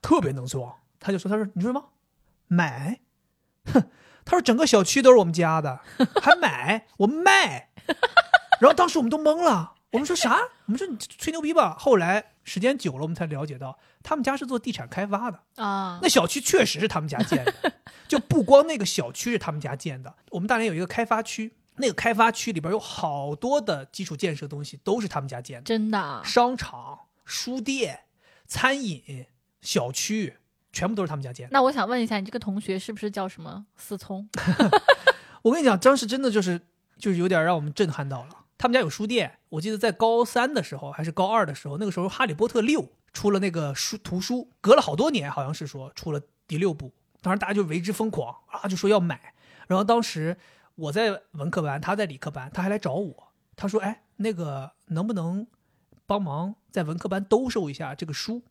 [0.00, 0.74] 特别能装。
[0.98, 1.90] 他就说：“他说你说什么
[2.48, 3.00] 买？
[3.72, 3.90] 哼，
[4.24, 5.80] 他说整个小区都是我们家的，
[6.20, 6.86] 还买？
[6.98, 7.70] 我们卖。”
[8.60, 10.38] 然后当时我们都懵了，我们说啥？
[10.66, 11.76] 我们说你吹牛逼吧。
[11.78, 15.40] 后来时间久了，我们才了解到他们家是做地产开发的。
[15.56, 17.72] 啊那小区确实是他们家建的，
[18.08, 20.14] 就不光那个小区是他们家建的。
[20.30, 28.04] 我们大连有一个开发区，那个开发区里边有好多的基础建设东西都是他们家建的，真的啊，商场、书店、
[28.46, 29.26] 餐饮、
[29.60, 30.36] 小区，
[30.72, 31.52] 全部都是他们家建的。
[31.52, 34.28] 那我想问一下，你这个同学是不是叫什么思聪？
[35.42, 36.60] 我跟你讲，当时真的就是
[36.98, 38.44] 就是有点让我们震撼到了。
[38.58, 49.34] 他们家有书店，我记得在高三的时候还是高二的时候，那个时候《哈利波特六》出了那个书图书，隔了好多年，好像是说出了第六部，当时大家就为之疯狂啊，就说要买。
[49.66, 50.36] 然后当时
[50.74, 55.46] 我在文科班，他在理科班，他还来找我，他说：“哎，那个能不能
[56.06, 58.42] 帮忙在文科班兜售一下这个书？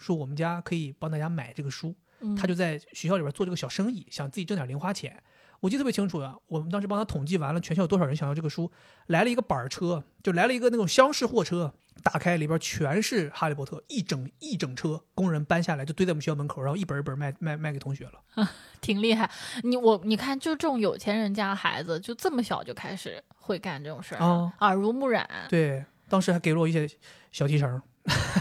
[0.00, 5.22] 说我们家可以帮大家买这个书。”嗯他就在学校里边做这个小生意，想自己挣点零花钱。
[5.60, 8.70] 我记得特别清楚啊，我们当时帮他统计完了，全校有多少人想要这个书，
[9.06, 18.22] 来了一个板车，就来了一个那种厢式货车，打开里边全是《哈利波特》，一整一整车，工人搬下来就堆在我们学校门口，然后一本一本卖卖卖给同学了。
[18.82, 19.30] 挺厉害。
[19.62, 26.86] 你我你看，就这种有钱人家孩子，就这么小就开始会干这种事儿，啊耳濡目染，对，当时还给了我一些
[27.32, 27.80] 小提成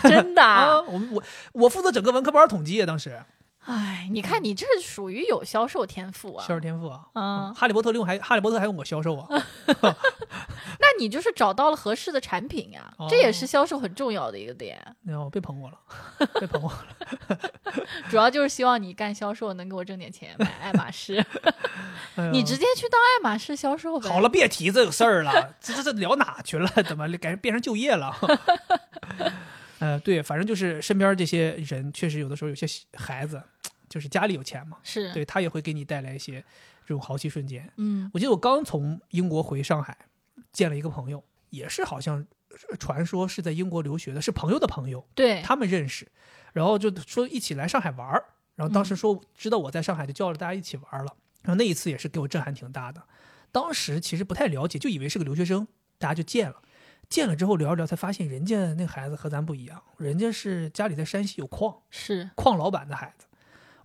[0.03, 0.81] 真的啊。
[0.87, 3.19] 我我我负责整个文科班统计啊，当时
[3.65, 6.55] 哎，你看你这属于有销售天赋啊销。
[6.55, 7.01] 售天赋啊。
[7.13, 9.27] 嗯，哈利波特用还哈利波特还用我销售啊？
[10.81, 14.79] 那你就是找到了合适的产品呀、哦这也是销售很重要的一个点。
[15.05, 15.77] 然后被捧我了，
[16.39, 17.39] 被捧我了。
[18.09, 21.23] 主要就是希望你干销售能给我挣点钱，买爱马仕。
[22.15, 24.09] 哎你直接去当爱马仕销售呗。
[24.09, 26.67] 好了，，别提这个事儿了，这这这聊哪去了？
[26.87, 28.15] 怎么改变成就业了？
[29.79, 33.41] 呃，对，反正就是身边这些人，确实有的时候有些孩子，
[33.87, 36.43] 就是家里有钱嘛，是，对他也会给你带来一些
[36.85, 37.71] 这种豪气瞬间。
[37.77, 39.97] 嗯我记得我刚从英国回上海，
[40.51, 42.25] 见了一个朋友，也是好像
[42.69, 46.07] 呃传说是在英国留学的，是朋友的朋友，对，他们认识，
[46.53, 48.23] 然后就说一起来上海玩儿，
[48.55, 51.15] 然后当时说知道我在上海，就叫了大家一起玩儿了。
[51.41, 53.01] 然后那一次也是给我震撼挺大的。
[53.51, 55.65] 当时其实不太了解，就以为是个留学生，
[55.97, 56.61] 大家就见了。
[57.09, 63.25] 见了之后聊一聊，才发现人家那孩子和咱不一样，人家是家里在山西有矿，是矿老板的孩子，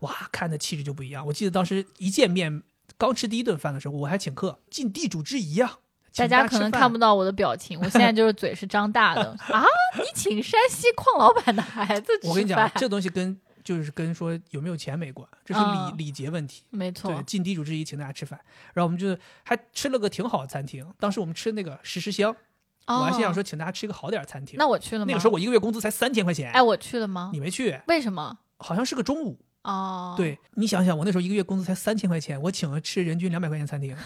[0.00, 1.26] 哇，看的气质就不一样。
[1.26, 2.62] 我记得当时一见面，
[2.98, 5.78] 刚吃第一顿饭的时候，我还请客，尽地主之谊啊。
[6.16, 9.64] 大家可能看不到，我的表情，我现在 就是嘴是张大的啊！
[9.98, 16.62] 你请山西矿老板的孩子吃饭，我跟你讲，这东西跟就是跟说有没有钱没关，这是礼、嗯礼节问题。
[16.70, 18.38] 没错对，，尽地主之谊请大家吃饭，
[18.74, 20.86] 然后我们就还吃了个挺好的餐厅。
[21.00, 22.36] 当时我们吃那个石狮香，
[22.86, 24.56] 我还心想哦说请大家吃一个好点儿的餐厅。
[24.58, 25.06] 那我去了吗？
[25.08, 27.30] 那个时候我一个月工资才三千块钱，哎，我去了吗？
[27.32, 28.38] 你没去，为什么？
[28.58, 29.38] 好像是个中午。
[29.62, 33.96] 哦，，对你想想，我那时候一个月工资才三千块钱，我请了吃人均两百块钱餐厅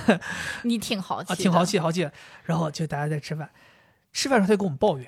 [0.64, 2.08] 你挺豪气啊，挺豪气豪气。
[2.44, 3.50] 然后就大家在吃饭，
[4.12, 5.06] 吃饭的时候他就跟我们抱怨，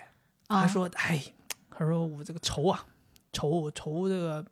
[0.49, 0.61] 啊。
[0.63, 1.23] 他说：“哎，
[1.71, 2.85] 他说我这个愁啊，
[3.33, 4.45] 愁愁这个。”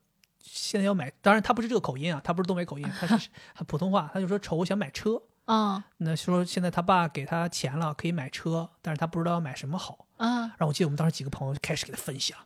[0.46, 10.07] 现在要买，当然他不是这个口音啊，他不是东北口音，他是他 普通话，他就说愁想买车，嗯那说现在他爸给他钱了，可以买车，但是他不知道要买什么好。
[10.16, 12.38] 嗯，然后我记得我们当时几个朋友就开始给他分享，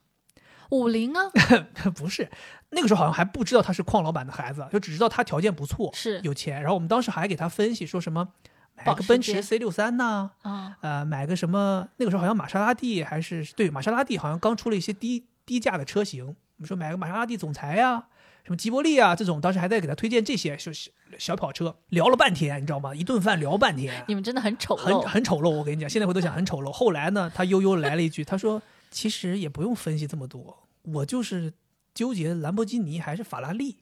[0.71, 1.23] 五菱啊，
[1.95, 2.29] 不是
[2.71, 6.61] 那个时候好像还不知道他是矿老板的孩子，就只知道他条件不错，是有钱。
[6.61, 8.29] 然后我们当时还给他分析说什么
[8.75, 18.07] 买个奔驰 C 六三呐，嗯呃，买个什么那个时候好像玛莎拉蒂还是对玛莎拉蒂好像刚出了一些低低价的车型，我们说买个玛莎拉蒂总裁呀、
[18.49, 22.95] 什么吉伯利啊这种，当时还在给他推荐这些小小小跑车，聊了半天，你知道吗？
[22.95, 24.03] 一顿饭聊半天。
[24.09, 26.73] 你们真的很丑很陋，很丑陋，我跟你讲，现在回头想很丑陋。
[26.73, 31.53] 后来呢，他悠悠来了一句，他说：“其实也不用分析这么多，我就是
[31.93, 33.77] 纠结兰博基尼还是法拉利。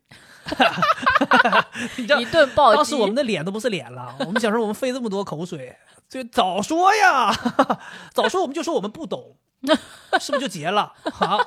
[1.96, 2.76] ”你知道一，顿暴击。
[2.76, 5.76] 当时我们的脸都不是脸了，我们想说我们费这么多口水，
[6.08, 7.32] 就早说呀，
[8.12, 9.36] 早说我们就说我们不懂，
[10.20, 11.38] 是不是就结了好？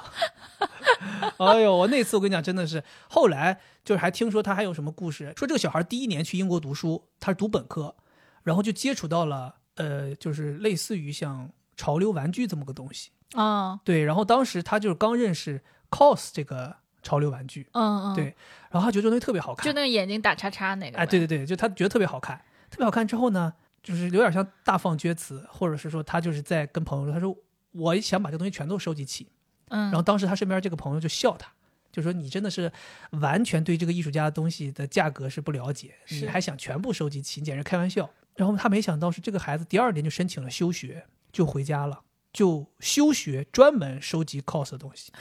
[1.37, 7.95] 哎呦，我那次我跟你讲，真的是，后来就是还听说他还有什么故事，说这个小孩第一年去英国读书，他是读本科，
[8.43, 18.35] 然后就接触到了呃，就是类似于像潮流玩具这么个东西，啊对，然后当时他就是刚认识 cos 这个潮流玩具，嗯嗯，对，
[18.69, 20.97] 然后他觉得这东西特别好看，就那个眼睛打叉叉那个。
[20.97, 22.37] 哎，对，对对，就他觉得特别好看，
[22.69, 27.35] 特别好看之后呢，就是有点像大放厥词，或者是说他就是在跟朋友说，他说
[27.71, 29.27] 我想把这个东西全都收集齐。
[29.69, 31.51] 嗯，然后当时他身边这个朋友就笑他，
[31.91, 32.71] 就说你真的是
[33.11, 38.09] 完全对这个艺术家的东西的价格是不了解，你还想全部收集齐，你简直开玩笑。
[38.35, 42.01] 然后他没想到是这个孩子第二年就申请了休学，就回家了，
[42.31, 45.11] 就休学专门收集 cos 的东西。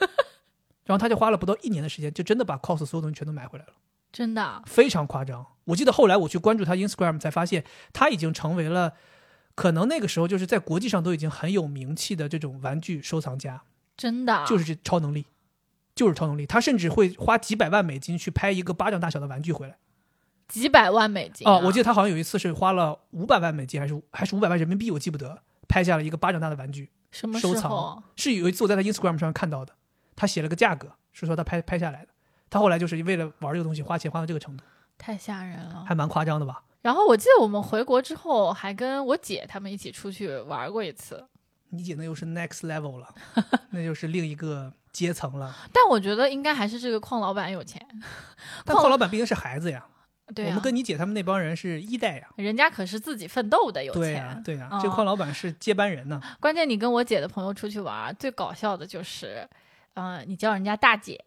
[0.84, 3.72] 然后他就花了不到一年的时间，就真的把 cos 所有东西全都买回来了。
[4.12, 5.44] 真的啊非常夸张。
[5.64, 8.94] 我记得后来我去关注他 Instagram，才发现他已经成为了，
[9.54, 13.62] 可能那个时候就是在国际上都已经很有名气的这种玩具收藏家，
[13.96, 15.26] 真的啊就是这超能力，
[15.94, 16.46] 就是超能力。
[16.46, 19.76] 他甚至会花几百万美金去拍一个巴掌大小的玩具回来，
[20.48, 28.02] 几百万美金哦，我记得得他好像有一次是花了五百万美金，还是还是五百万人民币，我记不得，拍下了一个巴掌大的玩具，什么收藏？
[28.16, 29.72] 是有一次我在他 Instagram 上看到的，
[30.16, 32.08] 他写了个价格，是说他拍拍下来的。
[32.50, 34.64] 他后来就是为了玩这个东西花钱花到这个程度，
[34.98, 35.84] 太吓人了。
[35.86, 36.63] 还蛮夸张的吧？
[36.84, 41.26] 然后我记得我们回国之后，还跟我姐他们一起出去玩过一次。
[41.70, 43.08] 你姐那又是 next level 了，
[43.72, 45.56] 那就是另一个阶层了。
[45.72, 47.80] 但我觉得应该还是这个矿老板有钱。
[48.66, 49.82] 但矿老板毕竟是孩子呀，
[50.34, 52.28] 对啊我们，跟你姐他们那帮人是一代呀。
[52.36, 54.42] 人家可是自己奋斗的有对呀钱，。
[54.44, 56.20] 对呀，嗯这个邝老板是接班人呢。
[56.38, 59.48] 关键你跟我姐的朋友出去玩，最搞笑的就是，
[59.94, 61.24] 嗯、你叫人家大姐，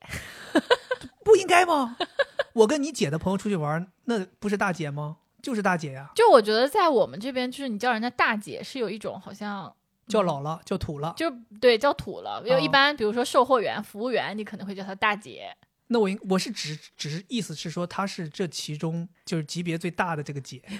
[1.26, 1.97] 不应该吗？
[2.53, 5.18] 我跟你姐的朋友出去玩，那不是大姐吗？
[5.42, 9.74] 就是大姐呀，就我觉得在我们这边，就是你叫人家大姐是有一种好像
[10.08, 11.14] 叫老了，叫土了。
[11.16, 11.30] 就
[11.62, 12.42] 对叫土了。
[12.46, 15.56] 因为一哦般比如说售货员、服务员，你可能会叫她大姐。
[15.88, 20.62] 那我应我是只只是意思是说，她是这其中就是级别最大的这个姐。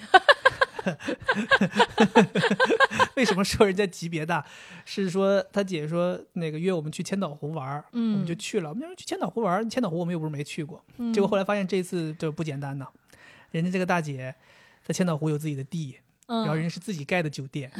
[3.16, 4.44] 为什么说人家级别大？
[4.86, 8.70] 是说他姐说那个约我们去千岛湖玩，嗯我们就去了。
[8.70, 10.82] 我们说去千岛湖玩，千岛湖我们又不是没去过。
[10.96, 12.86] 嗯结果后来发现这次就不简单呢，
[13.50, 14.34] 人家这个大姐
[14.84, 17.70] 在千岛湖有自己的地，嗯，然后人家是自己盖的酒店，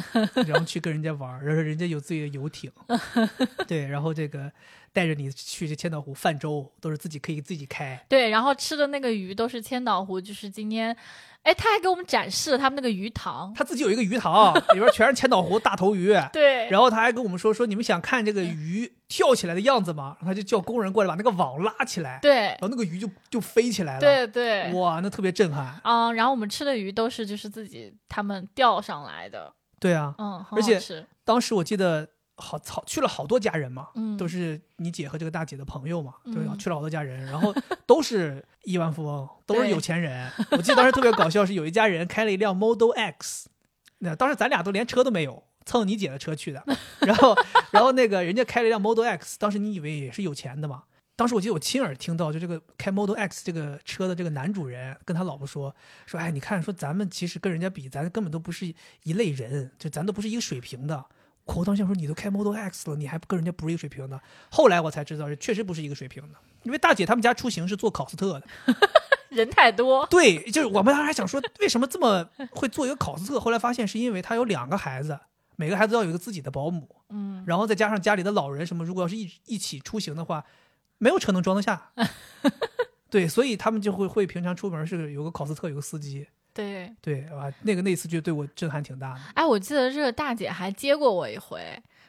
[0.47, 2.71] 然后去跟人家玩，然后人家有自己的游艇，
[3.67, 4.51] 对，然后这个
[4.93, 8.05] 带着你去这千岛湖泛舟，都是自己可以自己开。
[8.09, 10.97] 对，然后吃的那个鱼都是千岛湖，就是今天，
[11.43, 13.53] 哎，他还给我们展示了他们那个鱼塘。
[13.55, 16.15] 他自己有一个鱼塘，里边全是千岛湖大头鱼。
[16.33, 20.17] 对，然后他还跟我们说说，你们想看这个鱼跳起来的样子吗？
[20.21, 24.01] 然后他就叫工人过来把那个网拉起来，对然，后那个鱼就就飞起来了。
[24.01, 25.81] 对对，哇，那特别震撼。
[25.85, 32.09] 嗯，然后我们吃的鱼都是就是自己他们钓上来的，对啊，嗯，而且当时我记得
[32.39, 37.55] 好好去了好多家人嘛，嗯都是你姐和这个大姐的朋友嘛，就是嗯去了好多家人，然后
[37.87, 40.31] 都是亿万富翁，都是有钱人。
[40.53, 43.51] 我记得当时特别搞笑，是有一家人开了一辆 Model X，
[43.99, 45.45] 那当时咱俩都连车都没有。
[45.67, 46.65] 蹭你姐的车去的，
[47.01, 47.37] 然后，
[47.73, 50.85] 然后那个人家开了一辆 Model X，当时你以为也是有钱的嘛？
[51.15, 55.77] 当时我记得我亲耳听到，就这个开 Model X 这个车的这个男主人跟他老婆说，
[56.07, 58.73] 说，哎，你看，说咱们其实跟人家比，咱根本都不是
[59.03, 61.05] 一类人，就咱都不是一个水平的。
[61.57, 64.21] 我当时想说，你都开 Model X 了，你还跟人家不是一个水平的。
[64.51, 68.47] 后来我才知道，确实不是一个水平的，因为大姐他们家出行是坐考斯特的。
[69.31, 73.39] 人太多，对，就是我们当时还想说，为什么这么会坐一个考斯特？
[73.39, 75.19] 后来发现是因为他有两个孩子，
[75.57, 80.45] 每个孩子要有一个自己的保姆，嗯，然后再加上家里的老人什么，如果要是一一起出行的话，
[80.99, 81.93] 没有车能装得下。
[83.11, 86.27] 对，所以他们就会会平常出门是有个考斯特，有个司机。
[86.59, 89.21] 对，对啊，那个那次就对我震撼挺大的。
[89.35, 91.61] 哎，我记得这个大姐还接过我一回，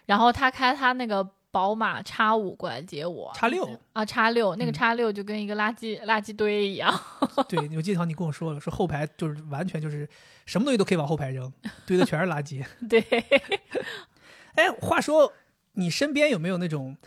[0.07, 6.91] 然后她开她那个宝马叉五过来接我，叉六啊，叉六那个嗯叉六就跟一个垃圾垃圾堆一样，
[7.47, 10.09] 对，我记得好像你跟我说了，说后排就是完全就是
[10.47, 11.51] 什么东西都可以往后排扔，
[11.85, 12.65] 堆的全是垃圾。
[12.89, 12.99] 对，
[14.55, 15.31] 哎，话说
[15.73, 16.97] 你身边有没有那种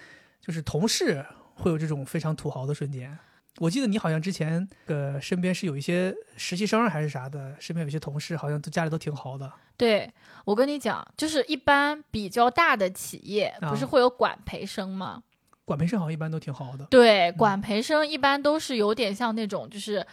[0.41, 1.27] 就是同事
[1.57, 3.19] 会有这种非常土豪的瞬间？
[3.59, 9.53] 我记得你好像之前呃身边是有一些实习生还是啥的，身边有些同事好像都家里都挺好的。
[9.77, 10.11] 对
[10.45, 15.23] 我跟你讲，就是一般比较大的企业不是啊会有管培生吗？
[15.65, 16.85] 管培生好像一般都挺好的。
[16.87, 20.05] 对，管培生一般都是有点像那种，就是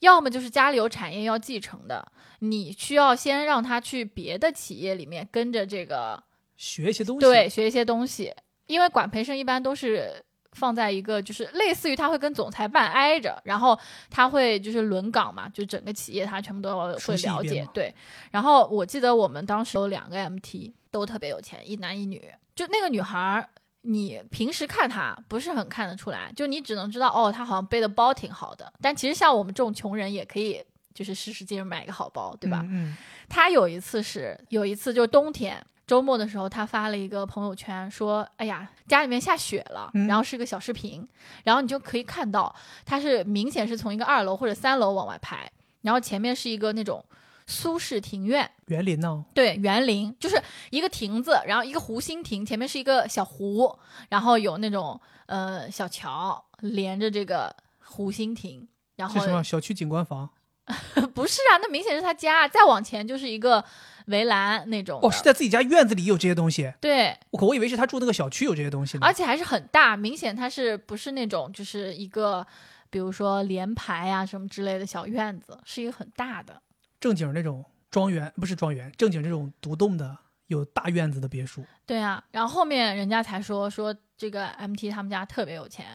[0.00, 2.06] 要么就是家里有产业要继承的，
[2.40, 6.22] 你需要先让他去别的企业里面跟着这个
[6.56, 7.20] 学一些东西。
[7.20, 8.34] 对，学一些东西，
[8.66, 10.22] 因为管培生一般都是
[10.52, 13.78] 放在一个就是类似于他会跟总裁办挨着，然后
[14.10, 17.42] 他会就是轮岗嘛，就整个企业他全部都要会了。
[17.42, 17.94] 解对，
[18.30, 23.48] 然后我记得我们当时有两个 MT 都特别有钱，一男一女，就那个女孩儿。
[23.82, 28.70] 你平时看她不是很看得出来，就你只能知道哦，她好像背的包挺好的。
[28.82, 32.60] 但其实像我们这种穷人也可以，就是使使劲儿买个好包，对吧？
[32.64, 32.96] 嗯，嗯
[33.28, 39.90] 他有一次是有一次就是冬天周末的时候，他发了一个朋友圈说：“哎呀，家里面下雪了。
[39.94, 41.08] 嗯然后是个小视频，
[41.44, 47.02] 然后你就可以看到他是明显是从一个二楼或者三楼往外拍，然后前面是一个那种
[47.46, 49.24] 苏式庭院，园林呢？
[49.32, 53.78] 对，园林就是一个亭子，然后一个湖心亭，前面是一个小湖，
[54.10, 60.28] 然后有那种呃小桥连着这个湖心亭，然后是什么小区景观房？
[61.14, 63.64] 不是啊，那明显是他家，再往前就是一个
[64.08, 66.72] 围栏那种哦，是在自己家院子里有这些东西。
[66.80, 69.06] 对，我我以为是他住那个小区有这些东西呢。
[69.06, 72.46] 而且还是很大，明显他是不是那种就是一个，
[72.90, 76.60] 比如说联排啊什么之类的小院子，是一个很大的。
[77.00, 80.16] 正经那种庄园不是庄园，正经这种独栋的
[80.48, 81.64] 有大院子的别墅。
[81.86, 85.86] 对啊，然后后面人家才说说这个 MT 他们家特别有钱，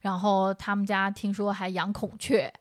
[0.00, 2.52] 然后他们家听说还养孔雀，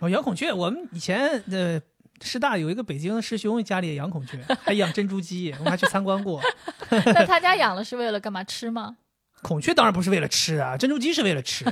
[0.00, 1.80] 哦，养孔雀，我们以前呃
[2.22, 6.40] 师大有一个北京的师兄家里也养孔雀，还养珍珠鸡，我们还去参观过。
[6.90, 8.96] 那他家养了是为了干嘛吃吗？
[9.42, 11.66] 孔雀当然不是为了吃啊，珍珠鸡是为了吃，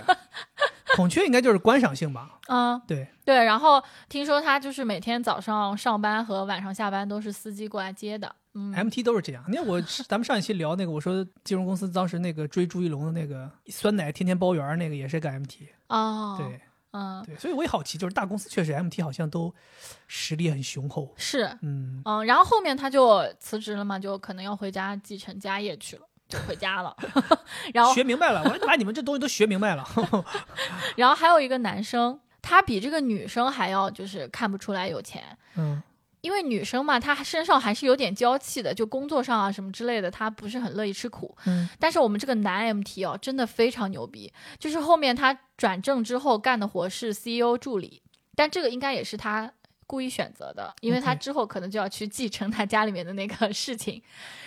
[0.94, 2.38] 孔雀应该就是观赏性吧？
[2.48, 3.44] 嗯，对，对。
[3.44, 8.34] 然后听说他就是每天早上上班和晚上下班都是司机过来接的。
[8.54, 9.42] 嗯，MT 都是这样。
[9.48, 16.60] 你看我，咱们上一期聊那个，我说金融公司当时那个追朱一龙的那个酸奶天天包圆儿那个也是个 MT，、哦，对
[16.92, 19.54] 嗯，对，所以我也好奇，就是大公司确实 MT 好像都
[20.06, 21.12] 实力很雄厚。
[21.16, 26.06] 是，嗯，嗯，然后后面他就辞职了嘛，就可能要回家继承家业去了。
[26.28, 26.96] 就回家了，
[27.74, 29.86] 然后学明白了，我把你们这东西都学明白了。
[30.96, 35.22] 然后还有一个男生，他比这个女生还要就是看不出来有钱，
[35.56, 35.82] 嗯
[36.22, 41.36] 因为女生嘛，她身上还是有点娇气的，就工作上啊什么之类的，她不是很乐意吃苦。
[41.44, 48.02] 嗯，但是我们这个男 MT 哦，真的非常牛逼，就是后面他转正之后干的活是 CEO 助理，
[48.34, 49.52] 但这个应该也是他
[49.86, 54.02] 故意选择的，因为他之后可能就要去继承他家里面的那个 事情。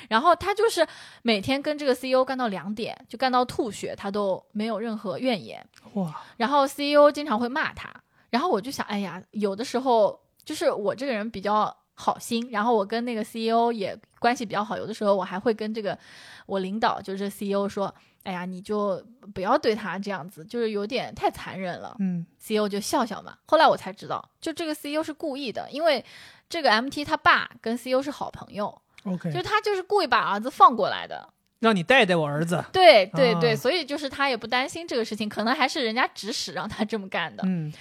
[0.10, 0.86] 然后他就是
[1.24, 5.64] 每天跟这个 CEO 干到两点，就干到吐血，他都没有任何怨言。
[5.94, 7.94] 哇，然后 CEO 经常会骂他，
[8.30, 15.98] 然后我就想，哎呀，有的时候就是我这个人比较好心，然后我跟那个 CEO 也关系比较好，有的时候我还会跟这个
[16.46, 17.94] 我领导，就是 CEO 说，
[18.24, 21.96] 哎呀，你就不要对他这样子，就是有点太残忍了。
[22.00, 26.04] 嗯 CEO 就笑笑嘛，后来我才知道，就这个 CEO 是故意的，因为
[26.48, 31.30] 这个 MT 他爸跟 CEO 是好朋友，，OK，就是他就是故意把儿子放过来的。
[31.60, 32.64] 让你带带我儿子。
[32.72, 37.42] 对对对，啊所以就是他也不担心这个事情，可能还是人家指使让他这么干的。
[37.48, 37.74] 嗯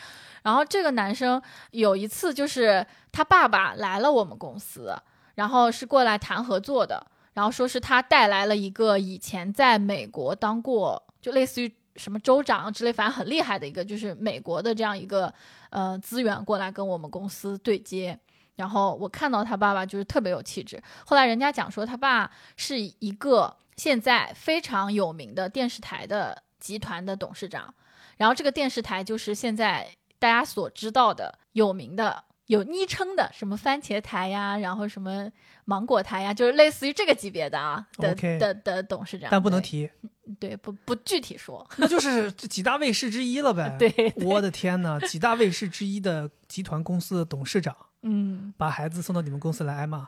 [0.45, 1.43] 然后这个男生
[1.73, 4.95] 有一次就是他爸爸来了我们公司，
[5.35, 15.33] 然后是过来谈合作的，然后说是他带来了一个以前在美国当过，就类似于什么州长之类，反正很厉害的一个，就是美国的这样一个
[15.71, 18.19] 呃资源过来跟我们公司对接。
[18.57, 20.81] 然后我看到他爸爸就是特别有气质。
[21.07, 27.75] 后来人家讲说他爸是一个现在非常有名的电视台的集团的董事长，
[28.17, 29.89] 然后这个电视台就是现在
[30.25, 32.25] 大家所知道的有名的。
[32.47, 35.31] 有昵称的，什么番茄台呀，然后什么
[35.65, 39.89] 芒果台呀，就是类似于这个级别的啊的的的董事长，但不能提，
[40.39, 43.75] 对，不不具体说，那就是几大卫视之一了呗。
[43.81, 50.07] 对，对我的天哪，几大卫视之一的集团公司的董事长嗯，把孩子送到你们公司来挨骂。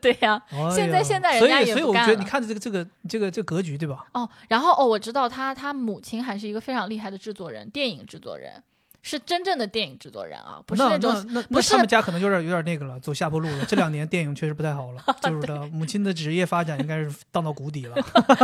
[0.00, 4.06] 对呀、哎现在现在人所以家也所以我觉得你看这个这个这个这个格局对吧？
[4.14, 8.62] 哦，然后哦，我知道他他母亲还是一个非常厉害的制作人，电影制作人，
[9.06, 13.64] 是真正的电影制作人啊，不是那种那那不是那他们家可能有点有点那个了，走下坡路了。
[13.66, 17.94] 这两年电影确实不太好了， 就是的，母亲的职业发展应该是荡到谷底了。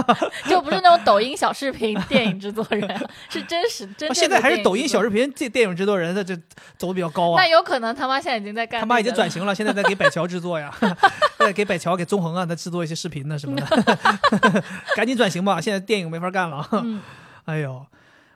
[0.47, 6.37] 就不是那种抖音小视频电影制作人，是真实真现在还是抖音小视视频这电影制作人，他这
[6.77, 7.49] 走的比较高啊那。
[7.49, 9.31] 有可能他妈现在已经在干、他妈已经转。
[9.31, 10.75] 型了，现在在给百乔制作呀，
[11.39, 14.65] 在给百乔、给纵横啊，在制作一些视频呢什么的，
[14.97, 16.69] 赶紧转型吧，现在电影没法干了。
[16.73, 17.01] 嗯，
[17.47, 17.87] 哎呦，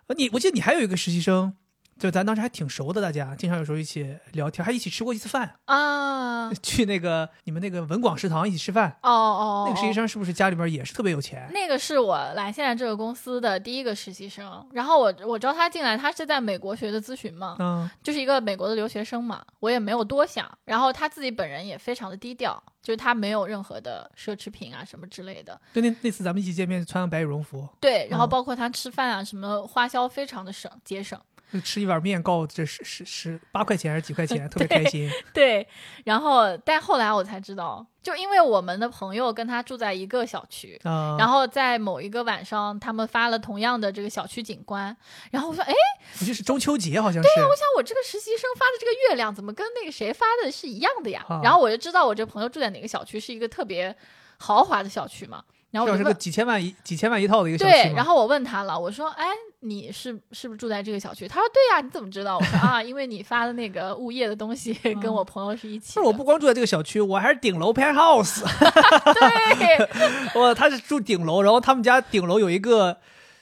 [0.07, 1.53] 呃你我记得你还有一个实习生，
[1.99, 8.97] 就咱当时还挺熟的，大家经常有时候一起聊天，还一起吃过一次饭，啊， 去那个你们那个文广食堂一起吃饭。
[9.03, 11.49] 哦哦，那个实习哦生是不是家里边也是特别有钱？
[11.53, 20.47] 那个是我来现在这个公司的第一个实习生，然后我我招他进来，他是在美国学的咨询嘛，嗯，就是一个美国的留学生嘛，我也没有多想。
[20.65, 25.59] 然后他自己本人也非常的低调，就是他没有任何的奢侈品啊什么之类的。
[25.73, 31.19] 就那那次咱们一起见面，穿上白羽绒服，对，然后嗯包括他吃饭啊什么花销非常的省节省。
[31.55, 35.09] 就吃一碗面告这十十十八块钱还是几块钱， 特别开心。
[35.33, 35.65] 对，
[36.05, 40.77] 然后但后来我才知道，就因为我们的朋友跟他住在一个小区。
[40.83, 44.97] 啊、然后在某一个晚上，他们发了同样的这个小区景观，
[45.31, 45.73] 然后我说，哎，
[46.15, 47.29] 我记得是中秋节，好像是。
[47.29, 51.25] 我想我这个实习生发的这个月亮怎么跟那个谁发的是一样的呀？
[51.29, 53.97] 啊然后我就知道我这朋友住在哪个小区，是一个特别
[54.39, 55.45] 豪华的小区嘛。
[55.71, 59.27] 然后我，是个几千万一几千万一套的一个小区对，然后我问他了，我说，哎，
[59.65, 61.27] 你是是不是住在这个小区？
[61.27, 62.37] 他说，对呀、你怎么知道？
[62.37, 66.01] 我说啊，因为你发的那个物业的东西 跟我朋友是一起不。
[66.01, 68.43] 是我不光住在这个小区，我还是顶楼 penthouse。
[69.15, 69.89] 对，
[70.41, 72.99] 我他是住顶楼，然后他们家顶楼有一个，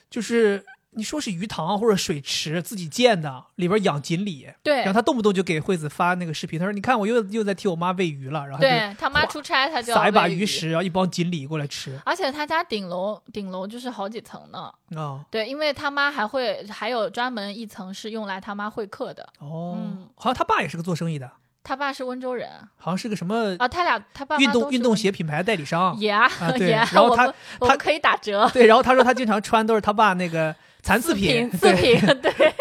[0.08, 0.64] 就是
[0.94, 4.48] 你说是鱼塘或者水池自己建的，里边养锦鲤。
[4.62, 14.70] 对然后他动不动就给惠子发那个视频，他说：“你看我又又在替我妈喂鱼了。”然后对他妈出差，他就要撒一把鱼食，然后一帮锦鲤过来吃而且他家顶楼顶楼就是好几层呢。
[14.94, 15.24] 啊。
[15.30, 19.26] 对，因为他妈还会还有专门一层是用来他妈会客的。
[19.38, 21.30] 哦，嗯好像他爸也是个做生意的，
[21.64, 25.96] 他爸是温州人好像是个什么啊，他俩他爸运动运动鞋品牌代理商。
[25.96, 32.54] 也啊也啊，然后他他们可以打折，对，然后他说他经常穿都是他爸那个残次品， 次品， 对，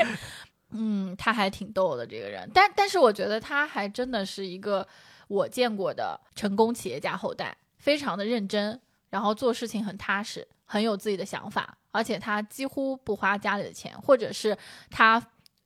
[0.69, 4.87] 嗯，他还挺逗的这个人，但但是我觉得他还真的是一个
[5.27, 14.57] 我见过的成功企业家后代，非常的认真，然后做事情很踏实，很有自己的想法，而且他几乎不花家里的钱，或者是
[14.89, 15.21] 他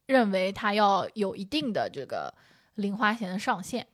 [0.06, 2.34] 认为他要有一定的这个
[2.76, 3.86] 零花钱的上限。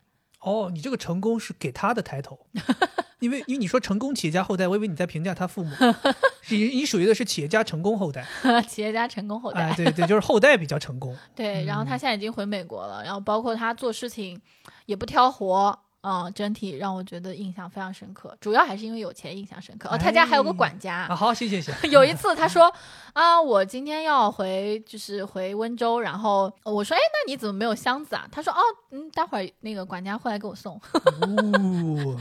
[0.42, 2.40] 哦，你这个成功是给他的抬头，
[3.20, 5.72] 因为因为你说成功企业家后代，我以为你在评价他父母，
[6.50, 8.26] 你你属于的是企业家成功后代，
[8.68, 11.16] 企业家成功后代，哎，对对，就是后代比较成功。
[11.36, 12.00] 对，然后他嗯。
[12.00, 14.40] 现在已经回美国了，然后包括他做事情
[14.88, 18.36] 也不挑活，嗯，整体让我觉得印象非常深刻。
[18.42, 19.90] 主要还是因为有钱印象深刻。
[19.90, 21.06] 哦，他家还有个哎管家。
[21.10, 21.88] 啊，好，谢谢谢谢。
[21.90, 22.74] 有一次他说
[23.14, 28.28] 啊，我今天要回，就是回温州，然后我说，哎，那你怎么没有箱子啊？
[28.32, 28.60] 他说，哦，
[28.92, 30.82] 嗯，待会儿那个管家会来给我送。
[31.22, 32.20] 哦，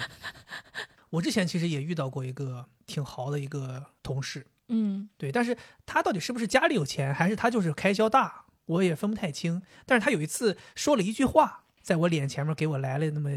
[1.10, 5.56] 我之前其实也遇到过一个挺豪的一个同事，嗯对，但是
[5.86, 9.62] 他到底是不是家里有钱，还是他就是开销大，我也分不太清。
[9.86, 13.28] 但是他有一次说了一句话，在我脸前面给我来了那么、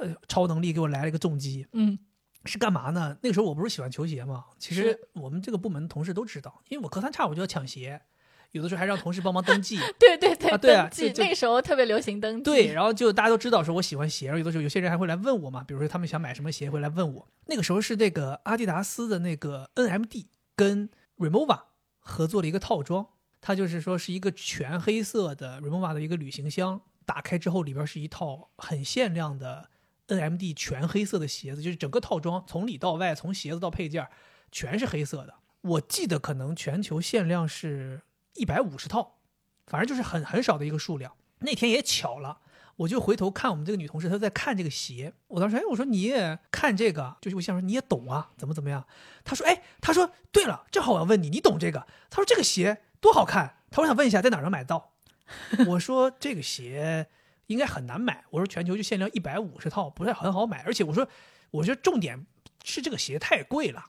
[0.00, 1.96] 呃超能力，给我来了一个重击，嗯
[2.44, 3.16] 是干嘛呢？
[3.22, 8.02] 那个时候我不是喜欢球鞋嘛，其实我们这个部门的同事都知道，因为我隔三差五就要抢鞋，
[8.50, 9.78] 有的时候还让同事帮忙登记。
[10.00, 12.42] 对对对，啊对啊登记那个时候特别流行登记。
[12.42, 17.28] 对，然后就大家都知道说我喜欢鞋，然后有的时候有些人还会来问我嘛，比如说他们想买什么鞋会来问我。
[17.46, 20.26] 那个时候是那个阿迪达斯的那个 NMD
[20.56, 21.60] 跟 Remova
[22.00, 23.06] 合作了一个套装，
[23.40, 29.70] 它就是说是一个全黑色的 Remova 的一个旅行箱，打开之后里边是一套很限量的
[30.08, 34.06] NMD 全黑色的鞋子，就是整个套装从里到外，从鞋子到配件
[34.52, 35.36] 全是黑色的。
[35.62, 38.02] 我记得可能全球限量是
[38.34, 39.18] 一百五十套，
[39.66, 41.12] 反正就是很很少的一个数量。
[41.38, 42.40] 那天也巧了，
[42.76, 45.12] 我就回头看我们这个女同事，她在看这个鞋。
[45.28, 48.86] 我当时哎，我说你也看这个，就是我想说你也懂啊，怎么怎么样？
[49.24, 51.86] 她说哎，她说对了，正好我要问你，你懂这个？
[52.10, 54.92] 她说这个鞋多好看，她说我想问一下在哪能买到？
[55.68, 57.06] 我说这个鞋
[57.46, 61.08] 应该很难买，我说全球就限量一百五十套，不太很好买，而且我说
[61.50, 62.26] 我觉得重点
[62.64, 63.84] 是这个鞋太贵了。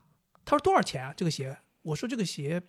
[0.46, 1.14] 他说多少钱啊？
[1.16, 1.58] 这个鞋？
[1.82, 2.62] 我说这个鞋，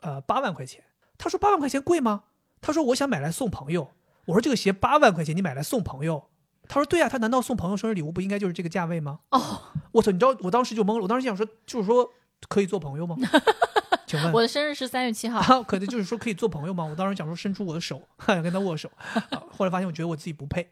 [0.00, 0.84] 呃，八万块钱。
[1.18, 2.24] 他说八万块钱贵吗？
[2.60, 3.92] 他说我想买来送朋友。
[4.26, 6.30] 我说这个鞋八万块钱，你买来送朋友？
[6.68, 9.20] 他说对啊、他难道送朋友生日礼物不应该就是这个价位吗？
[9.30, 9.62] 哦，
[9.92, 10.10] 我操！
[10.10, 12.12] 你知道我当时就懵了，我当时想说，就是说
[12.48, 13.16] 可以做朋友吗？
[14.06, 15.40] 请问我的生日是三月七号。
[15.40, 16.84] 啊，可能就是说可以做朋友吗？
[16.84, 20.70] 我当时想说伸出我的手， 跟他握手，啊后来发现我觉得我自己不配。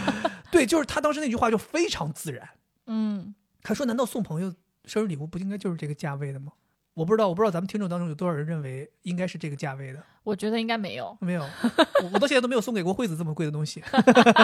[0.50, 2.48] 对，就是他当时那句话就非常自然。
[2.86, 6.52] 嗯，他说：“难道送朋友生日礼物不应该就是这个价位的吗？”
[6.96, 10.02] 我不知道，我不知道咱们听众当中有多少人认为应该是这个价位的。
[10.24, 11.14] 我觉得应该没有。
[11.20, 11.42] 没有，
[12.02, 13.82] 我我到现在都没有送给过惠子这么贵的东西。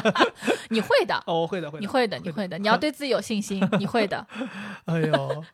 [0.69, 2.59] 你会的，哦，我会的，会的，你会的，你会的。
[2.59, 4.27] 你要对自己有信心，你会的。
[4.85, 5.45] 哎呦，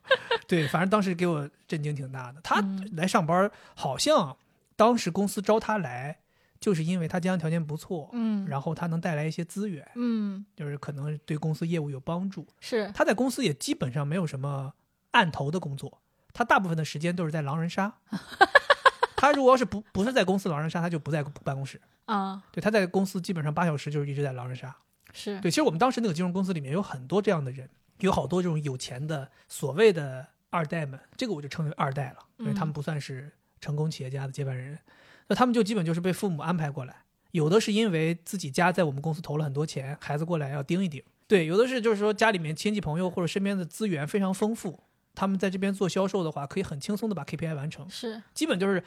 [0.48, 2.40] 对，反正当时给我震惊挺大的。
[2.42, 4.36] 他嗯来上班，好像
[4.74, 6.18] 当时公司招他来，
[6.58, 12.44] 就是因为他家庭条件不错，嗯，然后他能带来一些资源，嗯，就是可能对公司业务有帮助。
[12.58, 14.74] 是他在公司也基本上没有什么
[15.12, 16.00] 案头的工作，
[16.32, 17.92] 他大部分的时间都是在狼人杀。
[19.16, 21.80] 他如果要是不不是在公司狼人杀，他就不在办公室。
[22.04, 24.74] 啊，对，他在公司基本上八小时就是一直在狼人杀。
[25.12, 27.68] 是对，其实我们当时那个金融公司里面有很多这样的人，
[28.00, 34.78] 有好多这种有钱的所谓的二代们，这个我就称为二代了，因为他们嗯不算是成功企业家的接班人，
[35.26, 36.94] 那他们就基本就是被父母安排过来，
[37.32, 44.80] 有的是因为自己家在我们公司投了很多钱，孩子过来要盯一盯，对，有的是就是说家里面亲戚朋友或者身边的资源非常丰富，
[45.18, 48.82] 他们在这边做销售的话，可以很轻松的把 KPI 完成，是，基本就是。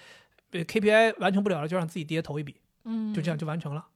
[0.54, 3.38] 呃 KPI 完成不了了，就让自己爹投一笔，嗯，就这样。
[3.38, 3.88] 就完成了。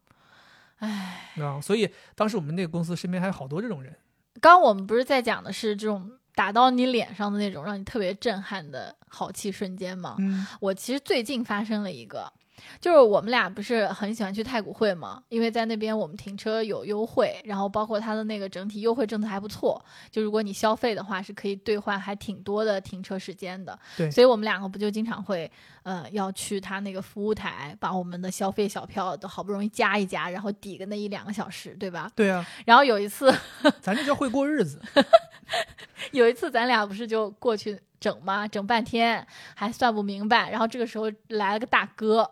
[0.78, 3.94] 唉，啊，所以当时我们那个公司身边还有好多这种人。
[4.40, 10.16] 刚刚我们不是在讲的是这种打到你脸上的那种让你特别震撼的好气瞬间吗？
[10.20, 12.32] 嗯我其实最近发生了一个，
[12.80, 23.78] 就是我们俩不是很喜欢去太古汇嘛，因为在那边我们停车有优惠，然后包括它的那个整体优惠政策还不错，就如果你消费的话是可以兑换还挺多的停车时间的。
[23.98, 25.50] 对所以我们两个不就经常会
[25.84, 32.10] 呃要去他那个服务台把我们的消费小票都好不容易加一加，然后抵个那一两个小时，对吧？
[32.16, 33.34] 对啊，然后有一次，
[33.82, 34.82] 咱这叫会过日子。
[36.12, 38.48] 有一次咱俩不是就过去整吗？
[38.48, 42.30] 整半天还算不明白，然后这个时候来了个大哥，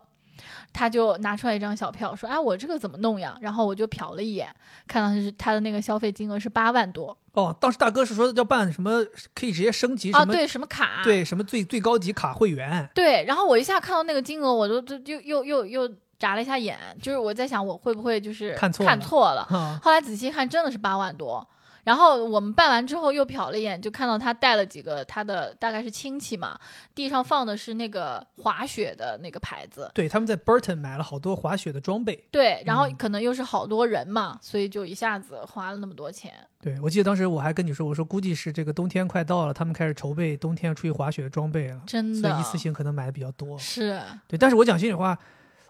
[0.72, 4.48] 他就拿出来一张小票，说：“哎，我这个怎么弄呀？”然后我就瞟了一眼，
[4.86, 9.04] 看到是他的那个消费金额是八万多哦，当时大哥是说要办什么，
[9.34, 10.32] 可以直接升级什啊，么？
[10.32, 11.02] 对，什么卡？
[11.02, 12.88] 对什么最最高级卡会员？
[12.94, 19.42] 对，然后我一下看到那个金额，我就就又又又又眨了一下眼，就是我在想我会不会就是看错了看错了。
[19.50, 21.46] 啊，后来仔细看，真的是八万多。
[21.84, 26.58] 然后我们办完之后又瞟了一眼，就看到他带了几个他的大概是亲戚嘛，
[26.94, 29.90] 地上放的是那个滑雪的那个牌子。
[29.94, 32.26] 对，他们在 Burton 买了好多滑雪的装备。
[32.30, 36.32] 对，然后嗯可能又是好多人嘛，所以就一下子花了那么多钱。
[36.60, 43.58] 对，我记得当时我还跟你说，我说估计是这个冬天快到了，他们开始筹备冬天要出去滑雪的装备了，真的所以一次性可能买的比较多。
[43.58, 45.18] 是，对，但是我讲心里话，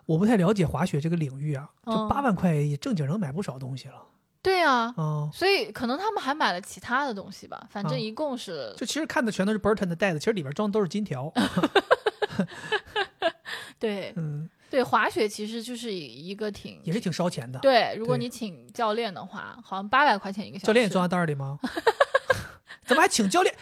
[0.06, 3.94] 我不太了解滑雪这个领域啊，就嗯八万块也正经能买不少东西了。
[4.44, 11.32] 对啊，嗯，所以可能他们还买了其他的东西吧，反正嗯一共是、就其实看的全都是 Burton 的袋子，其实里边装的都是金条。
[13.80, 17.58] 对嗯，对，滑雪其实就是一个挺也是挺烧钱的。
[17.60, 20.66] 对，如果你请教练的话，好像八百块钱一个小时。
[20.66, 21.58] 教练也装在袋儿里吗？
[22.84, 23.54] 怎么还请教练？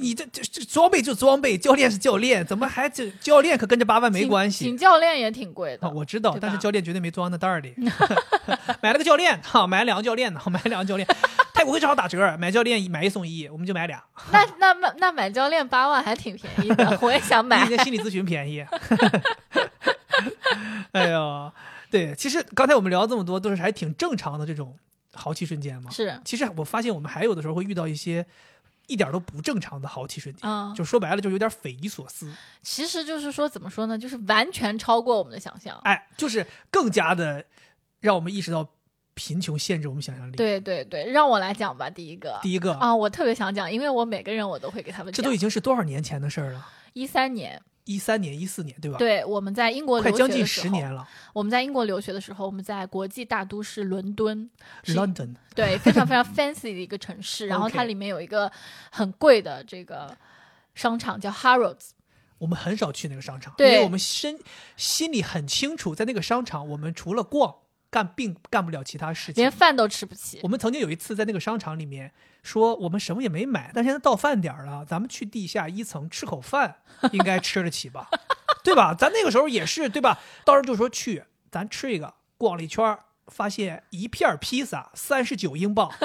[0.00, 4.76] 你这这这装备就装备，教练是教练，怎么还这教练可跟这八万没关系请？
[4.76, 5.86] 教练也挺贵的。
[5.86, 7.74] 啊，我知道，但是教练绝对没装在袋儿里，
[8.82, 11.06] 买了个教练，哈，买了两个教练呢，买了两个教练，
[11.54, 17.70] 泰国会正好打折，买教练买一送一，我们就买俩， 那那那那买教练八万还挺便宜的，我也想买比。
[17.70, 18.64] 人家心理咨询便宜。
[20.92, 21.52] 哎呦，
[21.90, 24.74] 对，其实刚才我们聊这么多，都是还挺正常的这种
[25.12, 25.90] 豪气瞬间嘛。
[25.90, 28.24] 是，其实我发现我们还有的时候会遇到一些
[28.86, 32.32] 一点都不正常的豪气瞬间，嗯，就说白了就有点匪夷所思，
[32.62, 35.78] 其实就是说怎么说呢，就是完全超过我们的想象。
[35.84, 37.44] 哎，就是更加的
[38.00, 38.68] 让我们意识到
[39.14, 42.38] 贫穷限制我们想象力。，对对对，让我来讲吧，第一个。
[42.42, 45.32] 第一个，啊，我特别想讲，因为我每个人我都会给他们讲这都。
[45.34, 46.66] 已经是多少年前的事儿了？
[46.92, 51.08] 一三年，一三年、一四年，对吧？，对，我们在英国快留将近十学的时候，年了。
[51.32, 54.50] 我们在英国留学的时候，我们在国际大都市伦敦
[54.86, 57.46] ，London，对，非常非常 fancy 的一个城市。
[57.46, 58.50] 然后它里面有一个
[58.90, 60.16] 很贵的这个
[60.74, 61.90] 商场叫 Harrods，
[62.38, 64.38] 我们很少去那个商场，因为我们心
[64.76, 67.54] 心里很清楚，在那个商场，我们除了逛，
[67.96, 69.50] 干并干不了其他事情连。
[69.50, 70.48] 饭都吃不起我。
[70.48, 76.82] 们曾经有一次在那个商场里面说，我们什么也没买，但现在到饭点了，咱们去地下一层吃口饭，
[77.12, 78.10] 应该吃得起吧？
[78.62, 78.92] 对吧？
[78.92, 80.20] 咱那个时候也是，对吧？
[80.44, 85.90] 到时候就说去，咱吃一个，逛了一圈，发现一片披萨三十九英镑。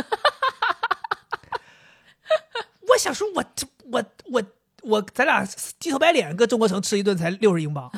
[2.88, 4.42] 我想说我，这我我
[4.84, 5.46] 我，咱俩
[5.78, 7.92] 鸡头白脸搁中国城吃一顿才六十英镑，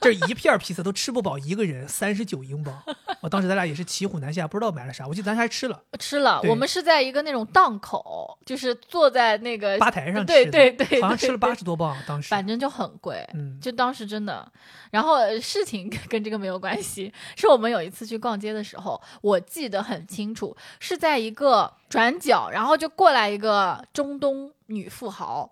[0.00, 2.82] 这一片披萨都吃不饱一个人，三十九英镑。
[3.20, 5.06] 我当时咱俩也是骑虎难下，不知道买了啥。
[5.06, 11.96] 我记得咱还吃了吃了，我们是在一个那种档口，就是坐在那个吧台上吃对的，对对，对好像吃了八对十多磅。
[12.06, 13.26] 当时，反正就很贵。
[13.34, 14.50] 嗯，就当时真的，
[14.90, 25.50] 然后呃事情跟跟这个没有关系，是我们有一次去逛街的时候，我记得很清楚，是在一个转角，然后就过来一个中东女富豪，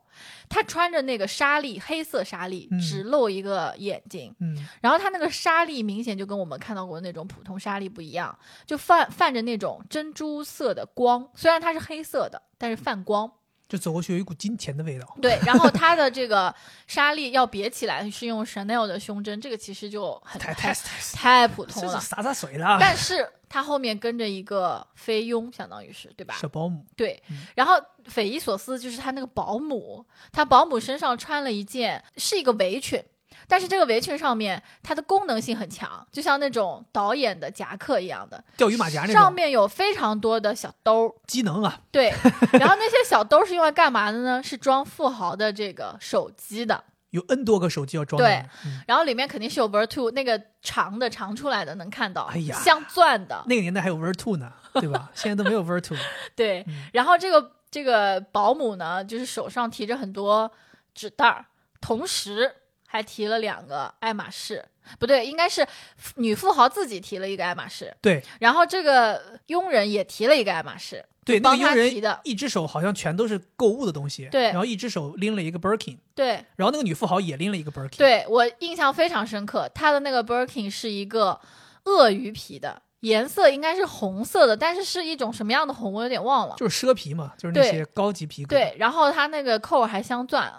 [0.48, 8.36] 她穿着那个纱丽，黑色纱丽嗯，只露一个眼睛，嗯，然后他那个纱丽明显就跟我们看到过那种普通纱丽不一样，
[8.66, 13.30] 就泛泛着那种珍珠色的光，虽然它是黑色的，但是泛光。
[13.68, 15.16] 就走过去有一股金钱的味道。
[15.20, 16.54] 对，然后它的这个
[16.86, 22.00] 沙粒要别起来是用 Chanel 的胸针，这个其实就很太太太太普通了。
[22.00, 22.78] 洒洒水了。
[22.80, 26.36] 但是它后面跟着一个菲佣，相当于是对吧？
[26.40, 33.02] 小保姆，对嗯，然后匪夷所思就是他那个保姆，他保姆身上穿了一件是一个围裙。
[33.48, 42.12] 但是这个围裙上面，它的功能性很强，就像那种导演的夹克一样的，钓鱼马甲那种上面有非常多的小兜儿，机能啊，对，
[42.52, 44.42] 然后那些小兜儿是用来干嘛的呢？
[44.42, 48.44] 是装富豪的这个手机的，有 N 多个手机要装对。
[48.64, 55.10] 嗯然后里面肯定是有 Vertu 那个长的长出来的，能看到，哎呀镶钻的，那个年代还有 Vertu 呢，对吧？
[55.14, 55.96] 现在都没有 Vertu。
[56.36, 56.64] 对。
[56.68, 60.50] 嗯然后这个这个保姆呢，就是手上提着很多
[60.94, 61.46] 纸袋儿，
[61.80, 62.50] 同时
[62.96, 64.64] 还提了两个爱马仕，
[64.98, 65.66] 不对，应该是
[66.14, 76.42] 女富豪自己提了一个爱马仕，对然后这个佣人也提了一个爱马仕，对，那个佣人一只手好像全都是购物的东西，对然后一只手拎了一个 Birkin，对。
[76.56, 81.38] 然后那个女富豪也拎了一个 Birkin。，对我印象非常深刻，她的那个 Birkin 是一个
[81.84, 86.54] 鳄鱼皮的，颜色应该是红色的，但是是一种什么样的红我有点忘了。
[86.56, 90.50] 就是奢皮嘛，就是那些高级皮革。，对，然后它那个扣还镶钻，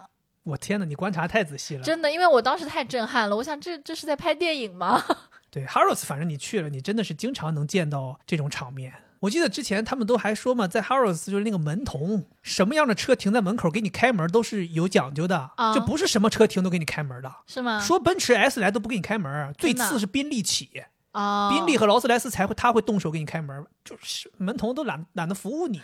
[0.47, 1.83] 我天哪，你观察太仔细了。
[1.83, 5.03] 真的，因为我当时太震撼了，我想这这是在拍电影吗？
[5.51, 8.93] 对，Harrods，反正你去了，你真的是经常能见到这种场面。
[9.19, 17.33] 我记得之前他们都还说嘛，在 Harrods 就是那个门童，什么样的车停在门口给你开门都是有讲究的，啊就不是什么车停都给你开门的。
[17.47, 17.79] 是吗？
[17.81, 20.69] 说奔驰 S 来都不给你开门，最次是宾利起，
[21.17, 25.81] 啊，宾利和劳斯莱斯才会他会动手给你开门，就是门童都懒懒得服务你，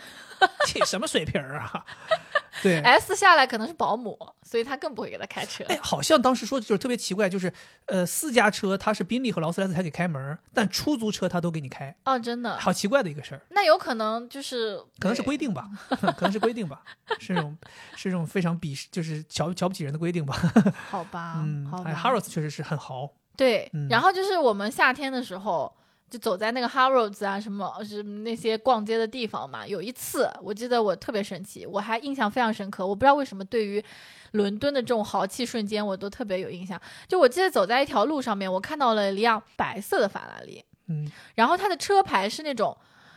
[0.66, 1.84] 这什么水平啊？
[2.62, 5.64] 对，S 下来可能是保姆，所以他更不会给他开车。
[5.64, 7.52] 哎，好像当时说的就是特别奇怪，就是
[7.86, 13.40] 呃，私家车他是宾利和劳斯莱斯才给开门，但出租车他都给你开，哦，真的，好奇怪的一个事儿。
[13.50, 15.68] 那有可能就是可能是规定吧，
[16.16, 16.80] 可能是规定吧，
[17.18, 17.58] 是这种
[17.96, 20.36] 是这种非常鄙视，就是瞧瞧不起人的规定吧。
[20.88, 21.90] 好吧，嗯好，吧。
[21.90, 25.72] 哎，Harrods 确实是很豪，对，嗯然后就是我们夏天的时候，
[26.08, 29.66] 就走在那个 Harrods 啊，什么是那些逛街的地方嘛。
[29.66, 32.86] 有一次，我记得我特别神奇，我还印象非常深刻。
[32.86, 33.82] 我不知道为什么对于
[34.32, 36.80] 伦敦的这种豪气瞬间，我都特别有印象。
[37.08, 42.76] 就我记得走在一条路上面，我看到了一辆白色的法拉利，嗯，然后它的车牌是那种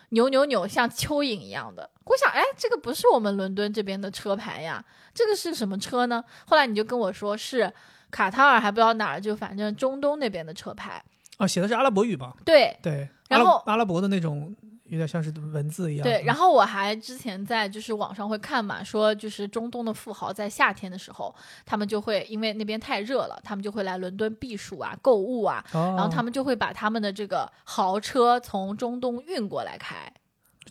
[0.09, 1.88] 扭扭扭像蚯蚓一样的。
[2.05, 6.24] 我想，哎，这个不是我们伦敦这边的车牌呀，这个是什么车呢？
[6.47, 7.72] 后来你就跟我说是
[8.12, 11.03] 卡塔尔，还不知道哪儿，就反正中东那边的车牌。
[11.38, 12.34] 啊，写的是阿拉伯语吧？
[12.43, 14.55] 对对，然后阿拉伯的那种，
[14.86, 16.03] 有点像是文字一样。
[16.03, 21.34] 对，然后后我还之前在就是网上会看嘛，说就是中东的富豪在夏天的时候，
[21.64, 30.12] 他们就会因为那边太热了，他们就会来伦敦避暑啊、购物啊，然然后他们就会把他们的这个豪车从中东运过来开。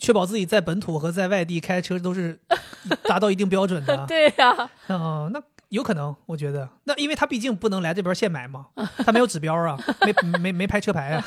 [0.01, 2.39] 确保自己在本土和在外地开车都是
[3.05, 4.05] 达到一定标准的。
[4.09, 8.67] 对呀、哦，那有可能，我觉得，那因为他毕竟不能来这边现买嘛，
[9.05, 11.25] 他没有指标啊， 没没没拍车牌啊。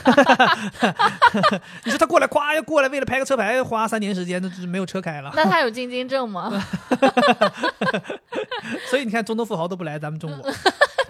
[1.84, 5.32] 你说他过来，咵要过来，为了拍个车牌，花三年时间，那就是没有车开了。
[5.36, 6.50] 那他有进京证吗？
[8.90, 10.52] 所以你看，中东富豪都不来咱们中国，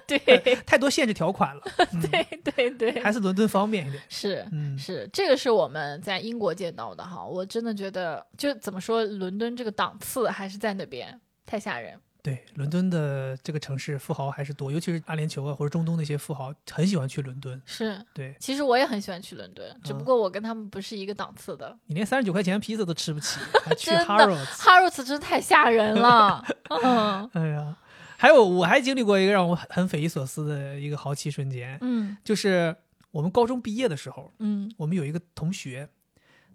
[0.08, 0.18] 对
[0.66, 1.62] 太多限制条款了。
[1.78, 4.02] 嗯、对对对，还是伦敦方便一点。
[4.10, 4.44] 是。
[4.52, 12.00] 嗯，是，这个是我们在英国见到的哈，我真的觉得，就怎么说，伦敦这个档次还是在那边，太吓人。
[12.22, 17.62] 对，伦敦的这个城市富豪还是多，尤其是阿联酋啊或者中东那些富豪，很喜欢去伦敦。
[17.66, 21.78] 是，对其实我也很喜欢去伦敦，只不嗯过我跟他们不是一个档次的。
[21.86, 24.58] 你连三十九块钱披萨都吃不起， 还去真的 Harrods。
[24.58, 26.44] 哈罗茨真的太吓人了，
[26.84, 27.78] 嗯哎呀，
[28.18, 32.76] 还有我还经历过一个让我很匪夷所思的一个豪气瞬间，嗯就是
[33.12, 35.88] 我们高中毕业的时候，嗯我们有一个同学，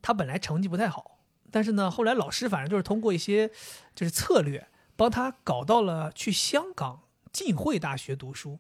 [0.03, 3.49] 他本来成绩不太好，但是呢，后来老师反正就是通过一些
[3.95, 8.59] 就是策略，帮他搞到了去香港浸会大学读书，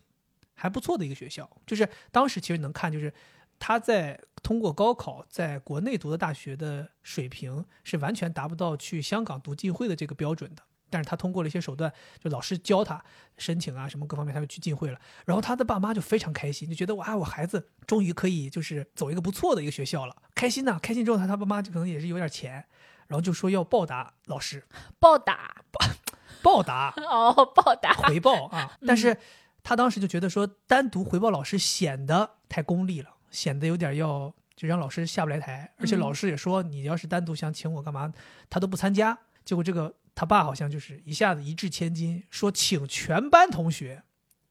[0.54, 1.48] 还不错的一个学校。
[1.66, 3.12] 就是当时其实能看，就是
[3.58, 10.62] 他在通过高考在国内读的大学的水平是完全达不到去香港读浸会的这个标准的。
[10.90, 13.04] 但是他通过了一些手段，就老师教他
[13.36, 15.00] 申请啊什么各方面，他就去浸会了。
[15.24, 22.64] 然后他的爸妈就非常开心，就觉得哇，我孩子终于可以就是走一个不错的一个学校了，开心呐、开心之后，他他爸妈就可能也是有点钱，
[23.08, 24.68] 然后就说要报答老师，
[25.00, 25.64] 暴打
[26.44, 28.78] 报答 哦，报答，回报啊。
[28.86, 29.16] 但是
[29.62, 35.72] 他当时就觉得说，单独回报老师显得太功利了，显得有点要就让老师下不来台。
[35.78, 38.12] 而且嗯老师也说，你要是单独想请我干嘛，
[38.50, 39.18] 他都不参加。
[39.42, 44.02] 结果这个他爸好像就是一下子一掷千金，说请全班同学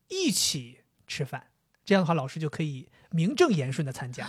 [0.07, 1.47] 一起吃饭，
[1.85, 4.27] 这样的话老师就可以名正言顺的参加。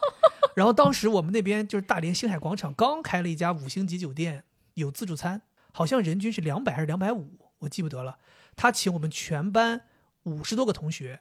[0.56, 4.44] 然后当时我们那边就是大连星海广场刚开了一家五星级酒店，
[4.74, 5.40] 有自助餐，
[5.72, 8.18] 好像人均是两百还是两百五，我记不得了。
[8.54, 9.82] 他请我们全班
[10.24, 11.20] 五十多个同学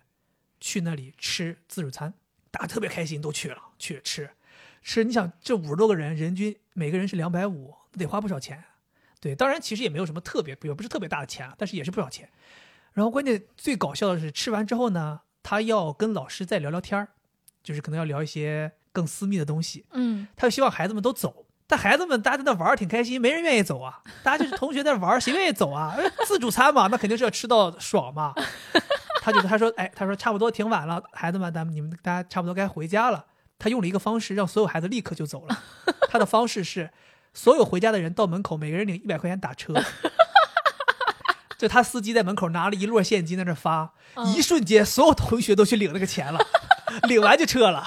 [0.60, 2.14] 去那里吃自助餐，
[2.52, 4.30] 大家特别开心，都去了，去吃
[4.84, 5.04] 吃。
[5.04, 8.64] 你想这五十多个人，人均每个人是两百五，得花不少钱。
[9.20, 12.30] 对，当然其实也没有什么特别，也不是特别大的钱啊，但是也是不少钱。
[12.94, 17.10] 然后关键最搞笑的是，吃完之后呢，他要跟老师再聊聊天儿，
[17.64, 19.86] 就是可能要聊一些更私密的东西。
[19.92, 24.02] 嗯他就希望孩子们都走，但孩子们大家在那玩儿挺开心，没人愿意走啊。
[24.22, 25.96] 大家就是同学在玩儿，谁愿意走啊？
[25.96, 28.34] 呃自助餐嘛，那肯定是要吃到爽嘛。
[29.22, 33.24] 他就他说，哎，他说差不多挺晚了，孩子们，咱们你们大家差不多该回家了。
[33.58, 35.58] 他用了一个方式让所有孩子立刻就走了。
[36.10, 36.92] 他的方式是，
[37.34, 39.74] 所有回家的人到门口，每个人领一百块钱打车。
[41.58, 46.40] 就他司机在门口拿了一摞现金在那发，嗯一瞬间所有同学都去领那个钱了，
[47.04, 47.82] 领完就撤了。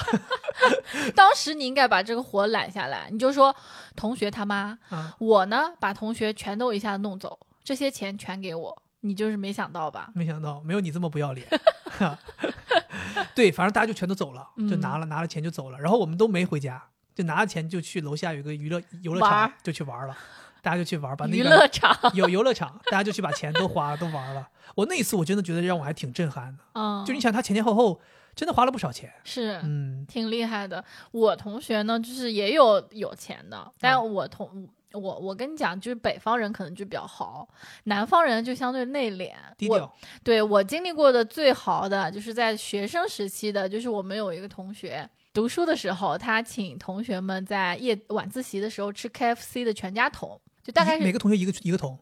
[1.14, 3.54] 当时你应该把这个活揽下来，你就说
[3.96, 10.10] 同学他妈，啊，我呢把同学全都一下子弄走，这些钱全给我，你就是没想到吧？
[10.14, 11.46] 没想到没有你这么不要脸。
[13.34, 16.82] 对，反正大家就全都走了，就嗯拿了、拿了钱就走了，然后我们都没回家，
[17.14, 20.16] 就拿了钱就去楼下有个娱乐游乐场就去玩了，
[20.62, 24.48] 大家就去玩，把那娱个乐场， 有游乐场，大家就去把钱都花了，都玩了。
[24.74, 28.00] 我那一次我真的觉得让我还挺震撼的，嗯，就你想他前前后后
[28.35, 29.61] 真的花了不少钱，是。
[29.62, 30.85] 嗯挺厉害的。
[31.12, 37.49] 我同学呢，就是也有有钱的，但嗯我同、我我跟你讲，就是北方人可能就比较豪，
[37.85, 39.32] 南方人就相对内敛。
[39.32, 45.09] 我低调，对我经历过的最豪的，就是在学生时期的，就是我们有一个同学。
[45.32, 51.99] 读书的时候，他请同学们在夜晚自习的时候吃 KFC 的全家桶，就大概是每个同学一个一个桶，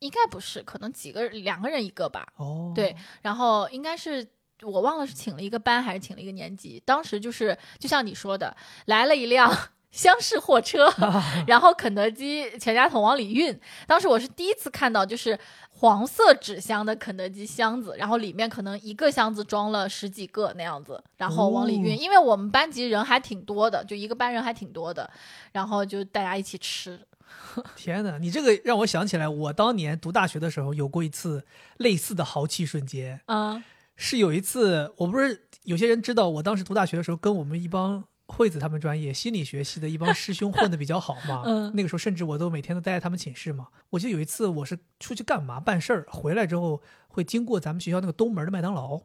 [0.00, 2.26] 应该不是，可能几个两个人一个吧。
[2.36, 4.22] 哦，对，然后应该是
[4.62, 6.82] 我忘了是请了一个班还是请了一个年级。
[6.84, 9.50] 当时就是就像你说的，来了一辆
[9.90, 10.92] 厢式货车，
[11.46, 13.58] 然后肯德基全家桶往里运。
[13.86, 15.38] 当时我是第一次看到，就是
[15.70, 21.94] 黄色纸箱的肯德基箱子，然后里面可能一个箱子装了十几个那样子，然后往里运。
[21.94, 25.08] 哦因为我们班级人还挺多的，就一个班人还挺多的，
[25.52, 26.98] 然后就大家一起吃。
[27.76, 31.44] 天哪，你这个让我想起来，我当年读大学的时候有过一次
[31.76, 33.20] 类似的豪气瞬间。
[33.26, 33.62] 嗯
[33.96, 41.42] 是有一次，我不是有些人知道，我当时读大学的时候，跟我们一帮惠子他们专业心理学系的一帮师兄混的比较好嘛。
[41.46, 43.68] 嗯那个时候甚至我都每天都待在他们寝室嘛。
[43.90, 49.02] 我记得有一次我是出去干嘛办事儿，回来之后会经过咱们学校那个东门的麦当劳，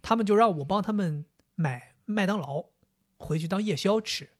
[0.00, 2.66] 他们就让我帮他们买麦当劳
[3.18, 4.30] 回去当夜宵吃。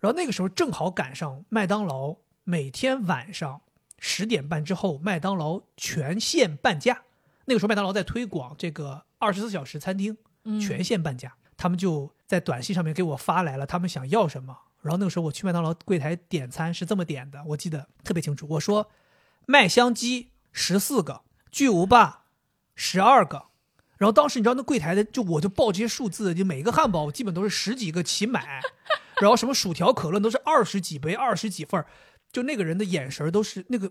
[0.00, 3.62] 然后那个时候正好赶上麦当劳每天晚上
[3.98, 7.04] 十点半之后，麦当劳全线半价。
[7.46, 11.34] 那个时候麦当劳在推广这个二十四小时餐厅，嗯，全线半价。
[11.56, 14.56] 他们就在短信上面给我发来了他们想要什么。
[14.82, 18.46] 然后那个时候我去麦当劳柜台点餐是这么点的，我记得特别清楚。
[18.50, 18.90] 我说
[19.46, 22.26] 麦香鸡十四个，巨无霸
[22.74, 23.46] 十二个。
[23.96, 28.60] 然后当时你知道那柜台的就我就报这些数字，就每个汉堡我基本都是十几个起买，
[29.20, 31.86] 然后什么薯条、可乐都是二十几杯、二十几份儿
[32.30, 33.90] 就那个人的眼神都是那个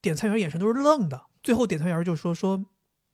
[0.00, 1.26] 点餐员眼神都是愣的。
[1.42, 2.64] 最后点餐员就说说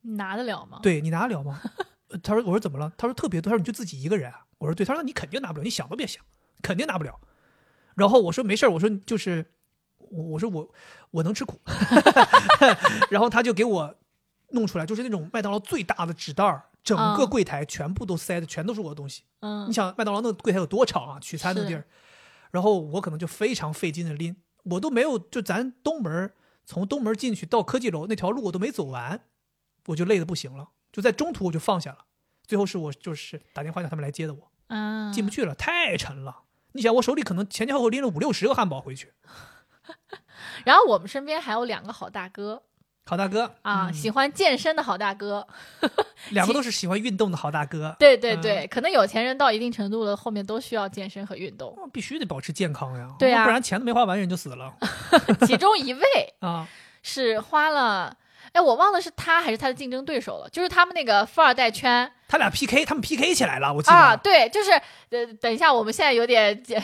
[0.01, 0.79] 你拿得了吗？
[0.81, 1.61] 对你拿得了吗？
[2.09, 6.23] 呃他说：“我说怎么了？”他说：“特别多。”他说：“你就自己一个人啊？”我说：“对。”他说：“你肯定拿不了，你想都别想，
[6.63, 7.19] 肯定拿不了。”
[7.95, 9.45] 然后我说：“没事儿。”我说：“就是
[9.97, 10.67] 我，我说我
[11.11, 11.59] 我能吃苦。”
[13.11, 13.95] 然后他就给我
[14.49, 19.23] 弄出来，就是那种麦当劳最大的纸袋儿，整个嗯柜台全部都塞的全都是我的东西。
[19.41, 21.19] 嗯你，想麦当劳那个柜台有多长啊？
[21.19, 21.85] 取餐的地儿，
[22.49, 26.33] 然后我可能就非常费劲的拎，我都没有就咱东门
[26.65, 29.21] 从东门进去到科技楼那条路我都没走完，
[29.89, 31.99] 我就累得不行了，就在中途我就放下了。
[32.47, 36.43] 最后是我就是打电话叫他们来接的我，嗯，进不去了，太沉了。
[36.73, 39.13] 你想我手里可能前前后后拎了五六十个汉堡回去，
[40.65, 42.63] 然后我们身边还有两个好大哥
[43.05, 45.47] 好大哥啊，嗯喜欢健身的好大哥。
[46.29, 51.73] 两个 都是喜欢运动的好大哥，对对对，可能有钱人到一定程度了，后面都需要健身和运动。
[51.75, 54.71] 哦必须得保持健康呀，对啊不然钱都没花完人就死了
[55.47, 56.01] 其中一位
[56.39, 56.67] 啊。
[57.01, 58.15] 是花了，
[58.51, 63.95] 哎，我忘了是他还是他的竞争对手了，就是他们那个富二代圈他俩 PK，他们 PK 起来了，我记得。
[63.95, 64.71] 啊，对，就是
[65.09, 66.75] 呃，等一下，我们现在有点就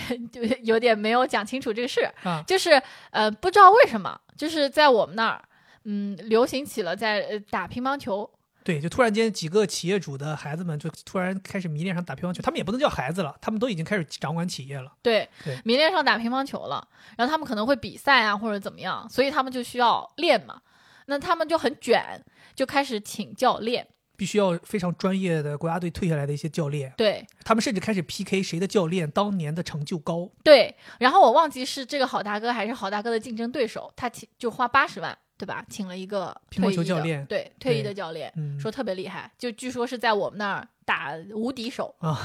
[0.63, 5.41] 有点没有讲清楚这个事，啊就是呃，不知道为什么，就是在我们那儿，
[5.84, 8.28] 嗯，流行起了在呃打乒乓球，
[8.63, 14.91] 对，就突然间几个企业主的孩子们就突然开始迷恋上打乒乓球，他们也不能叫孩子了，他们都已经开始掌管企业了。
[15.03, 16.88] 对对，迷恋上打乒乓球了，
[17.18, 20.59] 然后他们可能会比赛啊或者怎么样，所以他们就需要练嘛，
[21.06, 22.20] 那他们就很卷，
[22.56, 23.88] 就开始请教练，
[24.18, 30.30] 必须要非常专业的国家队退下来的一些教练，对他们甚至开始 PK 谁的教练当年的成就高。
[30.43, 35.66] 对，然后我忘记是这个好大哥还是好大哥的竞争对手，他请就花八十万，对吧？
[35.70, 42.15] 请了一个乒乓球教练对，退役的教练，嗯，说特别厉害，就据说是在我们那儿打无敌手，啊，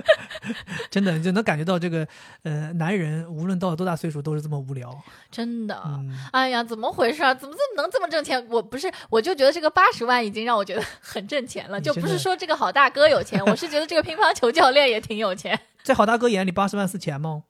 [0.90, 2.06] 真的就能感觉到这个
[2.42, 4.94] 呃，男人无论到了多大岁数都是这么无聊。
[5.30, 5.82] 真的。
[5.86, 7.34] 嗯，哎呀，怎么回事啊？
[7.34, 8.46] 怎么这么能这么挣钱？
[8.50, 15.58] 我不是，我就觉得这个八十万已经让我觉得很挣钱了，就不是说这个好大哥有钱， 我是觉得这个乒乓球教练也挺有钱。
[15.82, 17.44] 在好大哥眼里，八十万是钱吗？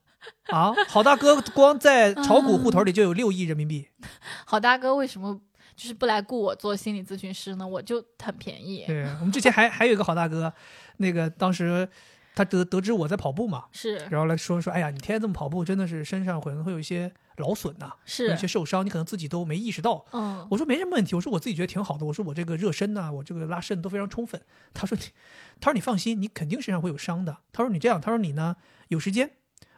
[0.50, 3.88] 啊，好大哥光在炒股户头里就有六亿人民币。
[4.44, 5.40] 好大哥为什么
[5.78, 7.64] 就是不来雇我做心理咨询师呢？
[7.66, 8.84] 我就很便宜。
[8.84, 10.52] 对我们之前还还有一个好大哥，
[10.96, 11.88] 那个当时
[12.34, 17.92] 他得得知我在跑步嘛，是然后来说说，哎呀，你天天这么跑步，真的是身上可能会有一些劳损呐、
[18.26, 20.04] 有一些，受伤，你可能自己都没意识到。
[20.12, 24.42] 嗯，我说没什么问题，我说我自己觉得挺好的，我说我这个热身呐、我这个拉伸都非常充分。
[24.74, 25.04] 他说你，
[25.60, 27.36] 他说你放心，你肯定身上会有伤的。
[27.52, 28.56] 他说你这样，他说你呢
[28.88, 29.30] 有时间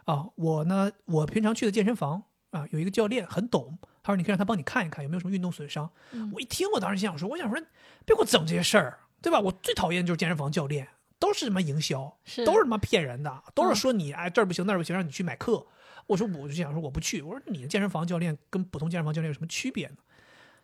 [0.05, 5.89] 啊，我呢我平常去的健身房啊有一个教练很懂，他说你可以让他帮你看一看有没有什么运动损伤。
[6.11, 7.59] 嗯我一听，我当时心想说，我想说
[8.05, 9.39] 别给我整这些事儿，对吧？
[9.39, 10.87] 我最讨厌就是健身房教练，
[11.17, 15.65] 都是什么营销，是都是他妈骗人的，都是嗯说你哎这儿不行那儿不行，让你去买课。
[16.07, 19.97] 我说我就想说我不去，我说你的健身房教练跟普通健身房教练有什么区别呢？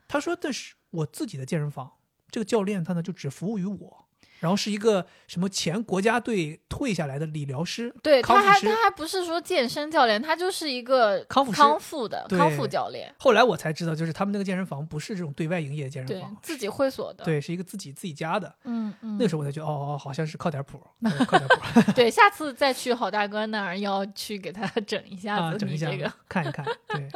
[0.07, 1.93] 他说这是我自己的健身房，
[2.31, 4.06] 这个教练他呢就只服务于我，
[4.39, 18.53] 然后是一个什么前国家队退下来的理疗师，对，他还他还不是说健身教练，他就是一个康复康复的康复教练，后来我才知道，就是他们那个健身房不是这种对外营业的健身房，自己会所的。，对，是一个自己自己家的。
[18.63, 26.65] 嗯嗯，那个时候我才觉得，哦哦，好像是靠点谱， 对靠点谱 对，下次再去好大哥那儿要去给他整一下啊，子，整一下这个，看一看。
[26.88, 27.09] 对，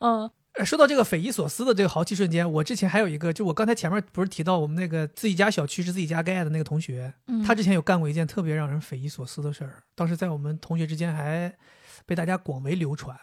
[0.00, 0.30] 嗯
[0.64, 11.56] 说到这个匪夷所思的这个豪气瞬间，我之前还有一个，就我刚才前面不是提到我们那个自己家小区是自己家盖的那个同学，嗯他之前有干过一件特别让人匪夷所思的事儿，当时在我们同学之间还
[12.04, 13.18] 被大家广为流传，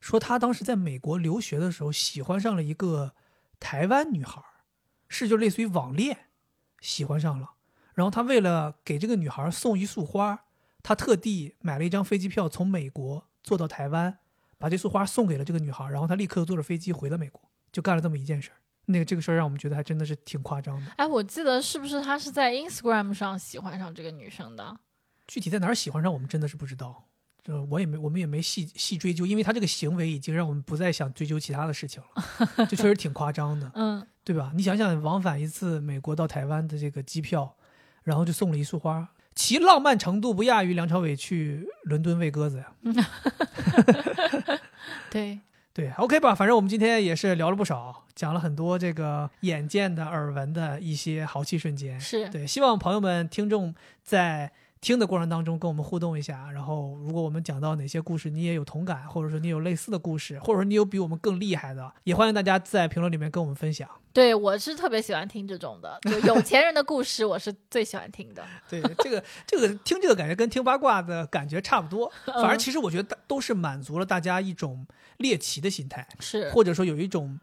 [0.00, 3.12] 说他当时在美国留学的时候喜欢上了一个
[3.60, 4.66] 台湾女孩儿，
[5.08, 6.26] 是就类似于网恋，
[6.80, 7.52] 喜欢上了，
[7.94, 10.44] 然后他为了给这个女孩送一束花，
[10.82, 14.18] 他特地买了一张飞机票从美国坐到台湾，
[14.62, 17.42] 把这束花送给了这个女孩，然后他立刻坐着飞机回了美国，
[17.72, 18.54] 就干了这么一件事儿。
[18.84, 20.92] 那个这个事儿让我们觉得还真的是挺夸张的。
[20.96, 24.78] 哎，我记得是不是他是在 Instagram 上喜欢上这个女生的？
[25.26, 27.08] 具体在哪儿喜欢上我们真的是不知道，
[27.42, 34.52] 这我也没我们也没细细追究，因为他这个行为已经让我们不再想追究其他的事情了， 这确实挺夸张的，嗯，对吧？
[34.54, 37.56] 你想想，往返一次美国到台湾的这个机票，
[38.04, 42.72] 然后就送了一束花，其浪漫程度不亚于梁朝伟去伦敦喂鸽子呀。
[45.10, 45.40] 对，
[45.72, 51.98] 对，OK 吧，反正我们今天也是聊了不少，讲了很多这个眼见的、耳闻的一些豪气瞬间。
[52.00, 54.52] 是，对，希望朋友们、听众在
[54.82, 56.50] 听的过程当中跟我们互动一下。
[56.50, 63.88] 然后，如果我们讲到哪些故事你也有同感，或者说你有类似的故事，或者说你有比我们更厉害的，也欢迎大家在评论里面跟我们分享。
[64.12, 68.44] 对我是特别喜欢听这种的， 就有钱人的故事，我是最喜欢听的。
[68.68, 74.84] 对，这个这个听这个感觉跟听八卦的感觉差不多，反正嗯其实我觉得都是满足了大家一种
[75.18, 77.38] 猎奇的心态，是或者说有一种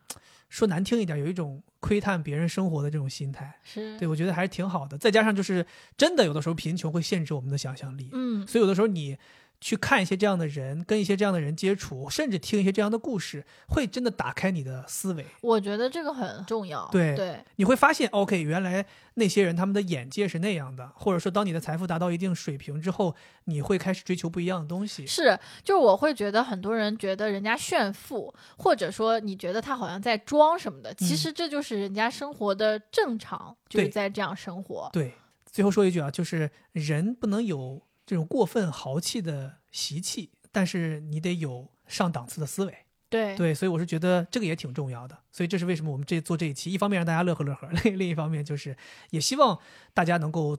[0.50, 3.58] 说难听一点，有一种窥探别人生活的这种心态。
[3.64, 4.98] 是，对，我觉得还是挺好的。
[4.98, 9.18] 再加上就是真的有的时候贫穷会限制我们的想象力，嗯，所以有的时候你
[9.62, 15.26] 去看一些这样的人，跟一些这样的人接触，甚至听一些这样的故事，会真的打开你的思维。
[15.42, 16.88] 我觉得这个很重要。
[16.92, 18.86] 对对，你会发现，OK，原来
[19.16, 23.14] 那些人他们的眼界是那样的，或者说当你的财富达到一定水平之后，
[23.46, 25.06] 你会开始追求不一样的东西。
[25.06, 34.90] 是，就是我会觉得很多人觉得人家炫富，或者说你觉得他好像在装什么的，其嗯实这就是人家生活的正常，就是在这样生活。
[34.94, 35.14] 对，
[35.46, 42.76] 最后说一句啊，就是人不能有这种过分豪气的习气，但是你得有上档次的思维。
[43.08, 48.76] 对对，所以我是觉得这个也挺重要的，所以这是为什么我们这做这一期，一方面让大家乐呵乐呵， 另另一方面就是
[49.12, 49.60] 也希望
[49.94, 50.58] 大家能够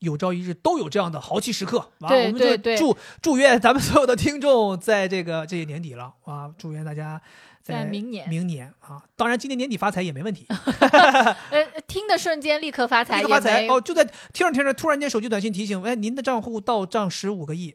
[0.00, 1.92] 有朝一日都有这样的豪气时刻。
[2.00, 7.22] 啊，对我们就对对祝祝愿咱们所有的听众在这个这些年底了啊，祝愿大家
[7.62, 10.46] 在明年明年啊，当然今年年底发财也没问题，
[11.50, 17.74] 呃，听的瞬间立刻发财，立刻发财哦，就在听着听着，突然间手机短信提醒，哎，您的账户到账十五个亿，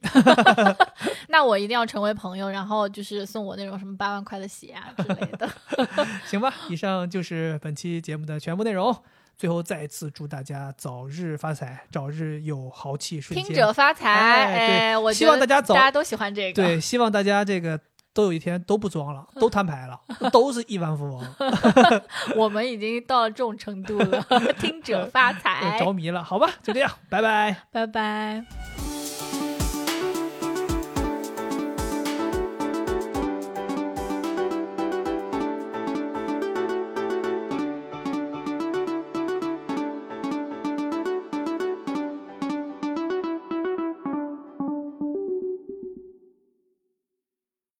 [1.30, 5.50] 那我一定要成为朋友，然后就是送我那种什么八万块的鞋啊之类的。
[6.26, 8.96] 行吧，以上就是本期节目的全部内容。
[9.38, 13.46] 最后再次祝大家早日发财，早日有豪气瞬间。
[13.46, 16.64] 听者发财，哎对哎，我希望大家早大家都喜欢这个。
[16.64, 17.78] 对，希望大家这个
[18.16, 19.99] 都有一天都不装了， 都摊牌了，
[20.32, 21.24] 都是亿万富翁，
[22.38, 24.26] 我们已经到了这种程度了，
[24.57, 26.24] 听者发财着，迷了。
[26.24, 27.55] 好吧，就这样，拜拜。
[27.72, 28.95] 拜拜。